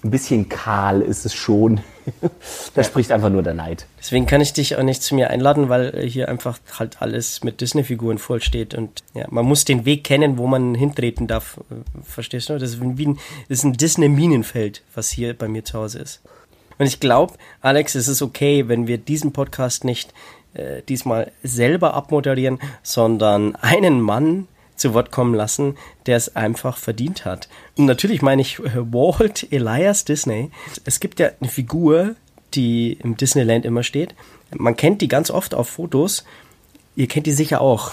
Ein 0.05 0.11
bisschen 0.11 0.51
kahl 0.51 1.01
ist 1.01 1.25
es 1.25 1.33
schon. 1.35 1.81
da 2.75 2.85
spricht 2.85 3.11
einfach 3.13 3.31
nur 3.31 3.43
der 3.43 3.55
Neid. 3.55 3.87
Deswegen 3.99 4.27
kann 4.27 4.43
ich 4.43 4.53
dich 4.53 4.77
auch 4.77 4.83
nicht 4.83 5.03
zu 5.03 5.15
mir 5.15 5.31
einladen, 5.31 5.71
weil 5.71 6.07
hier 6.07 6.29
einfach 6.29 6.59
halt 6.79 7.01
alles 7.01 7.45
mit 7.45 7.63
Disney-Figuren 7.63 8.19
vollsteht. 8.19 8.75
Und 8.75 9.03
ja, 9.15 9.25
man 9.31 9.47
muss 9.47 9.65
den 9.65 9.87
Weg 9.87 10.05
kennen, 10.05 10.37
wo 10.37 10.47
man 10.47 10.75
hintreten 10.75 11.27
darf. 11.27 11.59
Verstehst 12.03 12.51
du? 12.51 12.59
Das 12.59 12.71
ist, 12.71 12.81
wie 12.81 13.07
ein, 13.07 13.19
das 13.49 13.59
ist 13.59 13.65
ein 13.65 13.73
Disney-Minenfeld, 13.73 14.83
was 14.95 15.09
hier 15.09 15.33
bei 15.33 15.49
mir 15.49 15.65
zu 15.65 15.79
Hause 15.79 16.01
ist. 16.01 16.21
Und 16.79 16.87
ich 16.87 17.01
glaube, 17.01 17.35
Alex, 17.63 17.95
es 17.95 18.07
ist 18.07 18.21
okay, 18.21 18.69
wenn 18.69 18.87
wir 18.87 18.99
diesen 18.99 19.33
Podcast 19.33 19.85
nicht 19.85 20.13
äh, 20.57 20.83
diesmal 20.89 21.33
selber 21.43 21.95
abmoderieren, 21.95 22.59
sondern 22.83 23.57
einen 23.57 24.01
Mann 24.01 24.49
zu 24.77 24.95
Wort 24.95 25.11
kommen 25.11 25.35
lassen, 25.35 25.77
der 26.07 26.17
es 26.17 26.37
einfach 26.37 26.77
verdient 26.77 27.25
hat. 27.25 27.49
Und 27.77 27.87
natürlich 27.87 28.23
meine 28.23 28.43
ich 28.43 28.59
äh, 28.59 28.77
Walt 28.93 29.51
Elias 29.51 30.05
Disney. 30.05 30.51
Es 30.85 31.01
gibt 31.01 31.19
ja 31.21 31.31
eine 31.41 31.51
Figur, 31.51 32.15
die 32.55 32.95
im 33.03 33.17
Disneyland 33.17 33.65
immer 33.65 33.83
steht. 33.83 34.15
Man 34.55 34.77
kennt 34.77 35.03
die 35.03 35.09
ganz 35.09 35.31
oft 35.31 35.55
auf 35.55 35.69
Fotos. 35.69 36.25
Ihr 36.95 37.09
kennt 37.09 37.27
die 37.27 37.33
sicher 37.33 37.61
auch. 37.61 37.93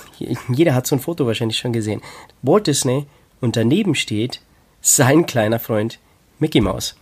Jeder 0.49 0.75
hat 0.75 0.87
so 0.87 0.95
ein 0.95 1.01
Foto 1.01 1.25
wahrscheinlich 1.25 1.57
schon 1.57 1.73
gesehen. 1.73 2.01
Walt 2.41 2.67
Disney 2.67 3.05
und 3.41 3.55
daneben 3.55 3.95
steht 3.95 4.41
sein 4.81 5.25
kleiner 5.25 5.59
Freund 5.59 5.99
Mickey 6.39 6.61
Mouse. 6.61 6.95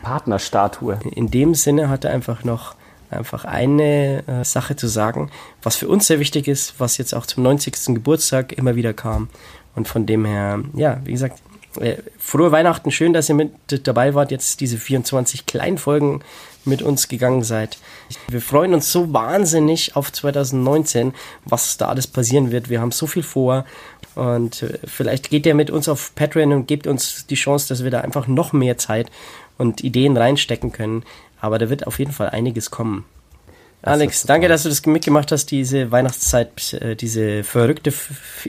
Partnerstatue. 0.00 0.98
In 1.14 1.30
dem 1.30 1.54
Sinne 1.54 1.88
hat 1.88 2.04
er 2.04 2.12
einfach 2.12 2.44
noch 2.44 2.74
einfach 3.10 3.44
eine 3.44 4.24
äh, 4.26 4.44
Sache 4.44 4.76
zu 4.76 4.86
sagen, 4.86 5.30
was 5.62 5.76
für 5.76 5.88
uns 5.88 6.06
sehr 6.06 6.20
wichtig 6.20 6.48
ist, 6.48 6.74
was 6.78 6.98
jetzt 6.98 7.14
auch 7.14 7.26
zum 7.26 7.42
90. 7.42 7.94
Geburtstag 7.94 8.52
immer 8.52 8.76
wieder 8.76 8.92
kam. 8.92 9.28
Und 9.74 9.88
von 9.88 10.06
dem 10.06 10.24
her, 10.24 10.60
ja, 10.74 11.00
wie 11.04 11.12
gesagt, 11.12 11.40
äh, 11.80 11.96
frohe 12.18 12.52
Weihnachten, 12.52 12.90
schön, 12.90 13.12
dass 13.12 13.28
ihr 13.28 13.34
mit 13.34 13.52
dabei 13.86 14.14
wart, 14.14 14.30
jetzt 14.30 14.60
diese 14.60 14.78
24 14.78 15.46
kleinen 15.46 15.78
Folgen 15.78 16.20
mit 16.64 16.82
uns 16.82 17.08
gegangen 17.08 17.42
seid. 17.42 17.78
Wir 18.28 18.40
freuen 18.40 18.74
uns 18.74 18.92
so 18.92 19.12
wahnsinnig 19.12 19.96
auf 19.96 20.12
2019, 20.12 21.14
was 21.44 21.76
da 21.76 21.88
alles 21.88 22.06
passieren 22.06 22.50
wird. 22.50 22.68
Wir 22.68 22.80
haben 22.80 22.92
so 22.92 23.06
viel 23.06 23.22
vor 23.22 23.64
und 24.14 24.62
äh, 24.62 24.78
vielleicht 24.84 25.30
geht 25.30 25.46
ihr 25.46 25.54
mit 25.54 25.70
uns 25.70 25.88
auf 25.88 26.14
Patreon 26.14 26.52
und 26.52 26.66
gebt 26.66 26.86
uns 26.86 27.26
die 27.26 27.36
Chance, 27.36 27.68
dass 27.68 27.84
wir 27.84 27.90
da 27.90 28.00
einfach 28.00 28.26
noch 28.26 28.52
mehr 28.52 28.78
Zeit 28.78 29.10
und 29.56 29.82
Ideen 29.82 30.16
reinstecken 30.16 30.72
können. 30.72 31.04
Aber 31.40 31.58
da 31.58 31.70
wird 31.70 31.86
auf 31.86 31.98
jeden 31.98 32.12
Fall 32.12 32.30
einiges 32.30 32.70
kommen. 32.70 33.04
Das 33.82 33.92
Alex, 33.92 34.22
danke, 34.24 34.48
dass 34.48 34.64
du 34.64 34.68
das 34.70 34.84
mitgemacht 34.86 35.30
hast, 35.30 35.50
diese 35.52 35.92
Weihnachtszeit, 35.92 36.72
äh, 36.74 36.96
diese 36.96 37.44
verrückte 37.44 37.92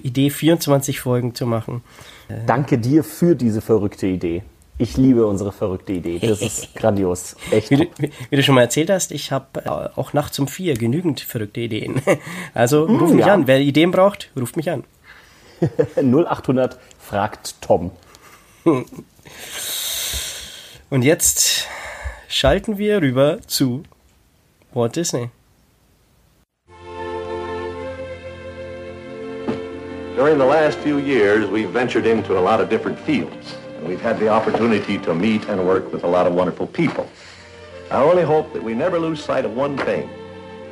Idee, 0.01 0.31
24 0.31 0.99
Folgen 0.99 1.35
zu 1.35 1.45
machen. 1.45 1.83
Äh, 2.29 2.45
danke 2.47 2.79
dir 2.79 3.03
für 3.03 3.35
diese 3.35 3.61
verrückte 3.61 4.07
Idee. 4.07 4.41
Ich 4.81 4.97
liebe 4.97 5.27
unsere 5.27 5.51
verrückte 5.51 5.93
Idee. 5.93 6.19
Das 6.19 6.41
ist 6.41 6.73
grandios. 6.75 7.35
Echt. 7.51 7.69
Wie 7.69 7.75
du, 7.75 7.85
wie 8.29 8.35
du, 8.35 8.41
schon 8.41 8.55
mal 8.55 8.61
erzählt 8.61 8.89
hast, 8.89 9.11
ich 9.11 9.31
habe 9.31 9.65
äh, 9.65 9.69
auch 9.69 10.13
nachts 10.13 10.39
um 10.39 10.47
vier 10.47 10.73
genügend 10.73 11.19
verrückte 11.19 11.59
Ideen. 11.59 12.01
Also 12.55 12.87
hm, 12.87 12.95
ruf 12.95 13.11
mich 13.11 13.25
ja. 13.25 13.33
an. 13.33 13.45
Wer 13.45 13.59
Ideen 13.59 13.91
braucht, 13.91 14.31
ruft 14.39 14.57
mich 14.57 14.69
an. 14.71 14.83
0800 15.95 16.79
fragt 16.97 17.61
Tom. 17.61 17.91
Und 20.89 21.03
jetzt 21.03 21.67
schalten 22.29 22.77
wir 22.77 23.01
rüber 23.01 23.39
zu 23.47 23.83
Walt 24.71 24.95
Disney. 24.95 25.31
During 30.15 30.37
the 30.37 30.45
last 30.45 30.77
few 30.79 30.99
years, 30.99 31.49
we've 31.49 31.71
ventured 31.71 32.05
into 32.05 32.37
a 32.37 32.41
lot 32.41 32.61
of 32.61 32.69
different 32.69 32.99
fields. 32.99 33.55
And 33.77 33.87
we've 33.87 34.01
had 34.01 34.19
the 34.19 34.27
opportunity 34.27 34.97
to 34.99 35.15
meet 35.15 35.47
and 35.49 35.65
work 35.65 35.91
with 35.91 36.03
a 36.03 36.07
lot 36.07 36.27
of 36.27 36.33
wonderful 36.33 36.67
people. 36.67 37.07
I 37.89 38.03
only 38.03 38.23
hope 38.23 38.53
that 38.53 38.61
we 38.61 38.75
never 38.75 38.99
lose 38.99 39.23
sight 39.23 39.45
of 39.45 39.55
one 39.55 39.77
thing, 39.77 40.07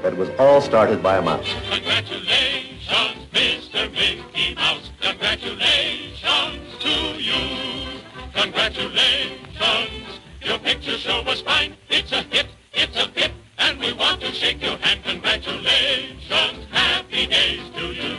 that 0.03 0.13
it 0.13 0.19
was 0.19 0.29
all 0.37 0.61
started 0.61 1.01
by 1.01 1.17
a 1.17 1.21
mouse. 1.21 1.47
Congratulations, 1.71 3.17
Mr. 3.33 3.91
Mickey 3.91 4.53
Mouse. 4.53 4.91
Congratulations 5.01 6.77
to 6.79 6.89
you. 7.17 8.01
Congratulations. 8.35 10.06
Your 10.47 10.59
picture 10.59 10.97
show 10.97 11.21
was 11.23 11.41
fine. 11.41 11.75
It's 11.89 12.13
a 12.13 12.21
hit, 12.21 12.47
it's 12.73 12.95
a 12.95 13.07
hit, 13.09 13.33
and 13.57 13.77
we 13.81 13.91
want 13.91 14.21
to 14.21 14.31
shake 14.31 14.61
your 14.63 14.77
hand. 14.77 15.01
Congratulations, 15.03 16.65
happy 16.71 17.27
days 17.27 17.63
to 17.75 17.85
you. 17.87 18.15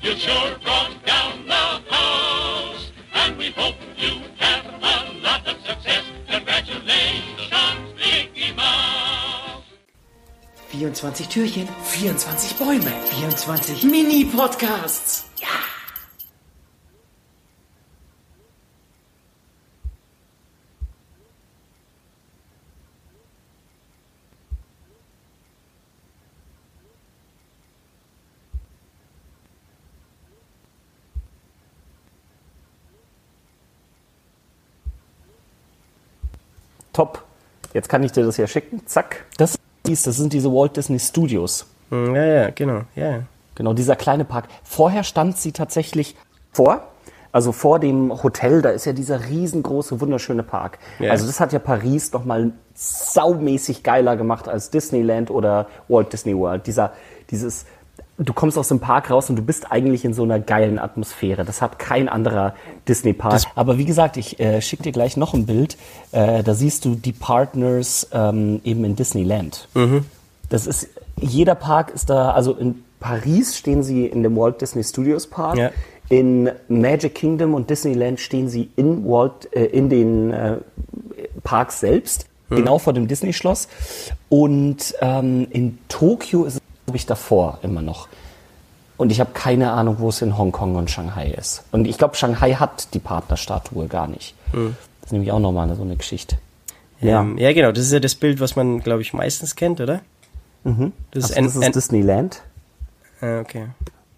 You 0.00 0.16
sure 0.16 0.56
brought 0.64 0.96
down 1.04 1.44
the 1.46 1.94
house, 1.94 2.90
and 3.12 3.36
we 3.36 3.50
hope 3.50 3.74
you 3.98 4.12
have 4.38 4.64
a 4.64 5.20
lot 5.20 5.46
of 5.46 5.60
success. 5.60 6.04
Congratulations, 6.26 7.82
Mickey 8.00 8.54
Mouse. 8.54 9.62
24 10.72 11.28
Türchen, 11.28 11.66
24 11.66 12.58
Bäume, 12.58 12.92
24 13.20 13.84
Mini-Podcasts. 13.90 15.27
Top. 36.98 37.22
Jetzt 37.74 37.88
kann 37.88 38.02
ich 38.02 38.10
dir 38.10 38.24
das 38.24 38.36
ja 38.38 38.46
schicken. 38.48 38.82
Zack. 38.86 39.24
Das, 39.36 39.56
das 39.84 40.02
sind 40.02 40.32
diese 40.32 40.52
Walt 40.52 40.76
Disney 40.76 40.98
Studios. 40.98 41.66
Hm, 41.90 42.14
ja, 42.14 42.24
ja, 42.24 42.50
genau. 42.50 42.82
Ja, 42.96 43.22
Genau, 43.54 43.72
dieser 43.72 43.96
kleine 43.96 44.24
Park. 44.24 44.46
Vorher 44.62 45.02
stand 45.02 45.36
sie 45.36 45.50
tatsächlich 45.50 46.14
vor, 46.52 46.88
also 47.32 47.50
vor 47.50 47.80
dem 47.80 48.22
Hotel, 48.22 48.62
da 48.62 48.70
ist 48.70 48.84
ja 48.84 48.92
dieser 48.92 49.26
riesengroße, 49.28 50.00
wunderschöne 50.00 50.44
Park. 50.44 50.78
Ja. 51.00 51.10
Also 51.10 51.26
das 51.26 51.40
hat 51.40 51.52
ja 51.52 51.58
Paris 51.58 52.12
nochmal 52.12 52.52
saumäßig 52.74 53.82
geiler 53.82 54.16
gemacht 54.16 54.48
als 54.48 54.70
Disneyland 54.70 55.30
oder 55.30 55.66
Walt 55.88 56.12
Disney 56.12 56.36
World. 56.36 56.68
Dieser, 56.68 56.92
dieses 57.30 57.66
du 58.18 58.32
kommst 58.32 58.58
aus 58.58 58.68
dem 58.68 58.80
Park 58.80 59.10
raus 59.10 59.30
und 59.30 59.36
du 59.36 59.42
bist 59.42 59.70
eigentlich 59.70 60.04
in 60.04 60.12
so 60.12 60.24
einer 60.24 60.40
geilen 60.40 60.78
Atmosphäre. 60.78 61.44
Das 61.44 61.62
hat 61.62 61.78
kein 61.78 62.08
anderer 62.08 62.54
Disney-Park. 62.88 63.42
Aber 63.54 63.78
wie 63.78 63.84
gesagt, 63.84 64.16
ich 64.16 64.40
äh, 64.40 64.60
schicke 64.60 64.82
dir 64.84 64.92
gleich 64.92 65.16
noch 65.16 65.34
ein 65.34 65.46
Bild. 65.46 65.76
Äh, 66.12 66.42
da 66.42 66.54
siehst 66.54 66.84
du 66.84 66.94
die 66.96 67.12
Partners 67.12 68.08
ähm, 68.12 68.60
eben 68.64 68.84
in 68.84 68.96
Disneyland. 68.96 69.68
Mhm. 69.74 70.04
Das 70.48 70.66
ist, 70.66 70.88
jeder 71.20 71.54
Park 71.54 71.90
ist 71.94 72.10
da, 72.10 72.32
also 72.32 72.54
in 72.54 72.82
Paris 73.00 73.56
stehen 73.56 73.82
sie 73.82 74.06
in 74.06 74.22
dem 74.22 74.36
Walt 74.36 74.60
Disney 74.60 74.82
Studios 74.82 75.26
Park. 75.28 75.56
Ja. 75.56 75.70
In 76.08 76.50
Magic 76.68 77.14
Kingdom 77.14 77.54
und 77.54 77.70
Disneyland 77.70 78.18
stehen 78.18 78.48
sie 78.48 78.70
in 78.76 79.04
Walt, 79.04 79.48
äh, 79.52 79.66
in 79.66 79.88
den 79.88 80.32
äh, 80.32 80.56
Parks 81.44 81.80
selbst. 81.80 82.26
genau 82.50 82.78
vor 82.78 82.94
dem 82.94 83.06
Disney-Schloss. 83.08 83.68
Und 84.30 84.94
ähm, 85.02 85.46
in 85.50 85.78
Tokio 85.88 86.44
ist 86.44 86.54
es, 86.54 86.57
ich, 86.96 87.06
davor 87.06 87.58
immer 87.62 87.82
noch. 87.82 88.08
Und 88.96 89.12
ich 89.12 89.20
habe 89.20 89.30
keine 89.32 89.70
Ahnung, 89.72 89.96
wo 90.00 90.08
es 90.08 90.22
in 90.22 90.36
Hongkong 90.36 90.74
und 90.74 90.90
Shanghai 90.90 91.28
ist. 91.30 91.62
Und 91.70 91.86
ich 91.86 91.98
glaube, 91.98 92.16
Shanghai 92.16 92.54
hat 92.54 92.94
die 92.94 92.98
Partnerstatue 92.98 93.86
gar 93.86 94.08
nicht. 94.08 94.34
Das 94.52 94.62
ist 95.06 95.12
nämlich 95.12 95.30
auch 95.30 95.38
nochmal 95.38 95.72
so 95.76 95.82
eine 95.82 95.96
Geschichte. 95.96 96.36
Ja. 97.00 97.20
Ähm, 97.20 97.38
ja, 97.38 97.52
genau. 97.52 97.70
Das 97.70 97.84
ist 97.84 97.92
ja 97.92 98.00
das 98.00 98.16
Bild, 98.16 98.40
was 98.40 98.56
man, 98.56 98.80
glaube 98.80 99.02
ich, 99.02 99.12
meistens 99.12 99.54
kennt, 99.54 99.80
oder? 99.80 100.00
Mhm. 100.64 100.92
Das 101.12 101.30
ist, 101.30 101.36
ein, 101.36 101.44
das 101.44 101.54
ist 101.54 101.74
Disneyland. 101.76 102.42
ah, 103.20 103.38
okay. 103.40 103.68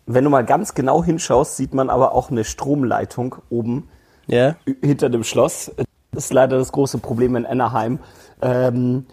Wenn 0.06 0.24
du 0.24 0.30
mal 0.30 0.44
ganz 0.44 0.74
genau 0.74 1.04
hinschaust, 1.04 1.56
sieht 1.59 1.74
man 1.74 1.90
aber 1.90 2.14
auch 2.14 2.30
eine 2.30 2.44
Stromleitung 2.44 3.37
oben 3.50 3.88
Ja. 4.26 4.56
hinter 4.83 5.11
dem 5.11 5.24
Schloss. 5.24 5.70
Das 6.12 6.24
ist 6.24 6.33
leider 6.33 6.59
das 6.59 6.72
große 6.72 6.98
Problem 6.98 7.37
in 7.37 7.44
Anaheim. 7.46 7.98
Ähm, 8.42 9.04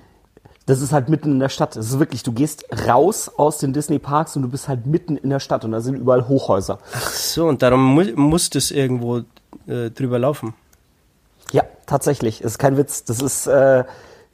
das 0.67 0.81
ist 0.81 0.91
halt 0.91 1.09
mitten 1.09 1.31
in 1.31 1.39
der 1.39 1.49
Stadt. 1.49 1.75
Es 1.75 1.87
ist 1.87 1.99
wirklich, 1.99 2.23
du 2.23 2.33
gehst 2.33 2.65
raus 2.87 3.31
aus 3.37 3.57
den 3.57 3.71
Disney-Parks 3.73 4.35
und 4.35 4.43
du 4.43 4.49
bist 4.49 4.67
halt 4.67 4.85
mitten 4.85 5.15
in 5.17 5.29
der 5.29 5.39
Stadt 5.39 5.65
und 5.65 5.71
da 5.71 5.81
sind 5.81 5.95
überall 5.95 6.27
Hochhäuser. 6.27 6.79
So, 7.09 7.47
und 7.47 7.61
darum 7.61 7.81
mu 7.95 8.03
muss 8.15 8.49
das 8.49 8.69
irgendwo 8.71 9.19
äh, 9.65 9.89
drüber 9.89 10.19
laufen. 10.19 10.53
Ja, 11.53 11.63
tatsächlich. 11.85 12.39
Das 12.39 12.51
ist 12.51 12.57
kein 12.57 12.75
Witz. 12.75 13.05
Das 13.05 13.21
ist 13.21 13.47
äh, 13.47 13.85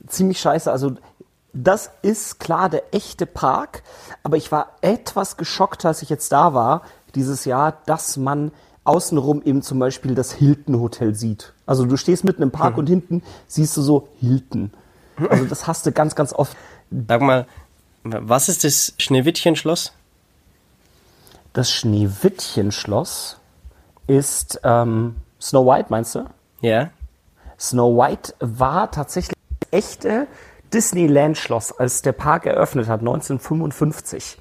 ziemlich 0.07 0.39
scheiße. 0.39 0.71
Also 0.71 0.95
das 1.53 1.91
ist 2.01 2.39
klar 2.39 2.67
der 2.67 2.95
echte 2.95 3.27
Park, 3.27 3.83
aber 4.23 4.35
ich 4.37 4.51
war 4.51 4.77
etwas 4.81 5.37
geschockt, 5.37 5.85
als 5.85 6.01
ich 6.01 6.09
jetzt 6.09 6.31
da 6.31 6.55
war 6.55 6.81
dieses 7.13 7.45
Jahr, 7.45 7.77
dass 7.85 8.17
man 8.17 8.51
außenrum 8.85 9.43
eben 9.43 9.61
zum 9.61 9.77
Beispiel 9.77 10.15
das 10.15 10.31
Hilton 10.31 10.79
Hotel 10.79 11.13
sieht. 11.13 11.53
Also 11.67 11.85
du 11.85 11.95
stehst 11.95 12.23
mitten 12.23 12.41
im 12.41 12.49
Park 12.49 12.77
und 12.77 12.87
hinten 12.87 13.21
siehst 13.47 13.77
du 13.77 13.83
so 13.83 14.07
Hilton. 14.19 14.71
Also 15.29 15.45
das 15.45 15.67
hast 15.67 15.85
du 15.85 15.91
ganz, 15.91 16.15
ganz 16.15 16.33
oft. 16.33 16.55
Sag 17.07 17.21
mal, 17.21 17.45
was 18.03 18.49
ist 18.49 18.63
das 18.63 18.93
Schneewittchen-Schloss? 18.97 19.93
Das 21.53 21.71
Schneewittchen-Schloss 21.71 23.37
ist 24.07 24.59
ähm, 24.63 25.15
Snow 25.39 25.65
White, 25.67 25.87
meinst 25.89 26.15
du? 26.15 26.25
Ja. 26.61 26.89
Snow 27.59 27.97
White 27.97 28.33
war 28.39 28.91
tatsächlich 28.91 29.35
das 29.59 29.69
echte 29.71 30.27
Disneyland-Schloss, 30.73 31.71
als 31.79 32.01
der 32.01 32.13
Park 32.13 32.45
eröffnet 32.45 32.87
hat, 32.87 33.01
1955. 33.01 34.37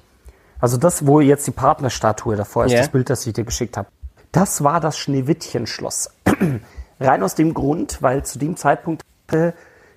Also 0.59 0.77
das, 0.77 1.05
wo 1.05 1.19
jetzt 1.19 1.45
die 1.45 1.51
Partnerstatue 1.51 2.35
davor 2.35 2.65
ist, 2.65 2.71
Ja. 2.71 2.79
das 2.79 2.89
Bild, 2.89 3.09
das 3.09 3.25
ich 3.27 3.33
dir 3.33 3.43
geschickt 3.43 3.77
habe. 3.77 3.87
Das 4.31 4.63
war 4.63 4.79
das 4.79 4.97
Schneewittchen-Schloss. 4.97 6.09
Rein 6.99 7.23
aus 7.23 7.35
dem 7.35 7.53
Grund, 7.53 8.01
weil 8.01 8.25
zu 8.25 8.39
dem 8.39 8.55
Zeitpunkt 8.57 9.03
hatte 9.27 9.53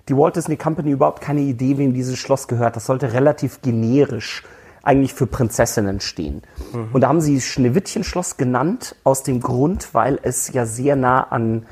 die 0.09 0.15
Walt 0.15 0.35
Disney 0.35 0.57
Company 0.57 0.91
überhaupt 0.91 1.21
keine 1.21 1.41
Idee, 1.41 1.77
wem 1.77 1.93
dieses 1.93 2.17
Schloss 2.17 2.47
gehört. 2.47 2.75
Das 2.75 2.85
sollte 2.85 3.13
relativ 3.13 3.61
generisch 3.61 4.43
eigentlich 4.83 5.13
für 5.13 5.27
Prinzessinnen 5.27 5.99
stehen. 5.99 6.43
Und 6.93 7.01
da 7.01 7.09
haben 7.09 7.19
sie 7.19 7.41
Schneewittchen-Schloss 7.41 8.37
genannt, 8.37 8.95
aus 9.03 9.23
dem 9.23 9.41
Grund, 9.41 9.93
weil 9.93 10.17
es 10.23 10.53
ja 10.53 10.65
sehr 10.65 10.95
nah 10.95 11.23
an 11.23 11.65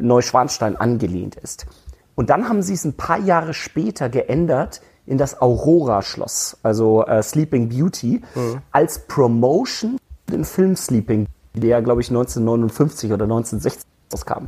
Neuschwanstein 0.00 0.76
angelehnt 0.76 1.36
ist. 1.36 1.66
Und 2.14 2.30
dann 2.30 2.48
haben 2.48 2.62
sie 2.62 2.74
es 2.74 2.84
ein 2.84 2.94
paar 2.94 3.18
Jahre 3.18 3.54
später 3.54 4.08
geändert 4.08 4.80
in 5.06 5.18
das 5.18 5.40
Aurora-Schloss, 5.40 6.58
also 6.62 7.04
äh, 7.04 7.22
Sleeping 7.22 7.68
Beauty, 7.68 8.22
als 8.70 9.00
Promotion 9.06 9.98
für 10.26 10.36
den 10.36 10.44
Film 10.44 10.76
Sleeping, 10.76 11.26
der 11.54 11.82
glaube 11.82 12.00
ich, 12.00 12.10
1959 12.10 13.12
oder 13.12 13.24
1960 13.24 13.82
rauskam. 14.12 14.46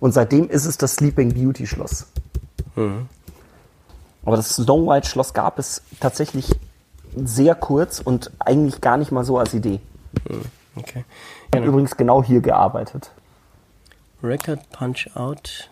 Und 0.00 0.12
seitdem 0.12 0.48
ist 0.48 0.66
es 0.66 0.78
das 0.78 0.94
Sleeping 0.94 1.34
Beauty 1.34 1.66
Schloss. 1.66 2.06
Aber 2.76 4.36
das 4.36 4.50
Snow 4.50 4.86
White 4.88 5.08
Schloss 5.08 5.32
gab 5.32 5.58
es 5.58 5.82
tatsächlich 6.00 6.50
sehr 7.14 7.54
kurz 7.54 8.00
und 8.00 8.30
eigentlich 8.38 8.80
gar 8.80 8.96
nicht 8.98 9.10
mal 9.12 9.24
so 9.24 9.38
als 9.38 9.54
Idee. 9.54 9.80
Okay. 10.74 11.04
Ich 11.50 11.56
habe 11.56 11.66
übrigens 11.66 11.96
genau 11.96 12.22
hier 12.22 12.40
gearbeitet. 12.40 13.10
Record 14.22 14.68
Punch 14.70 15.08
Out. 15.14 15.70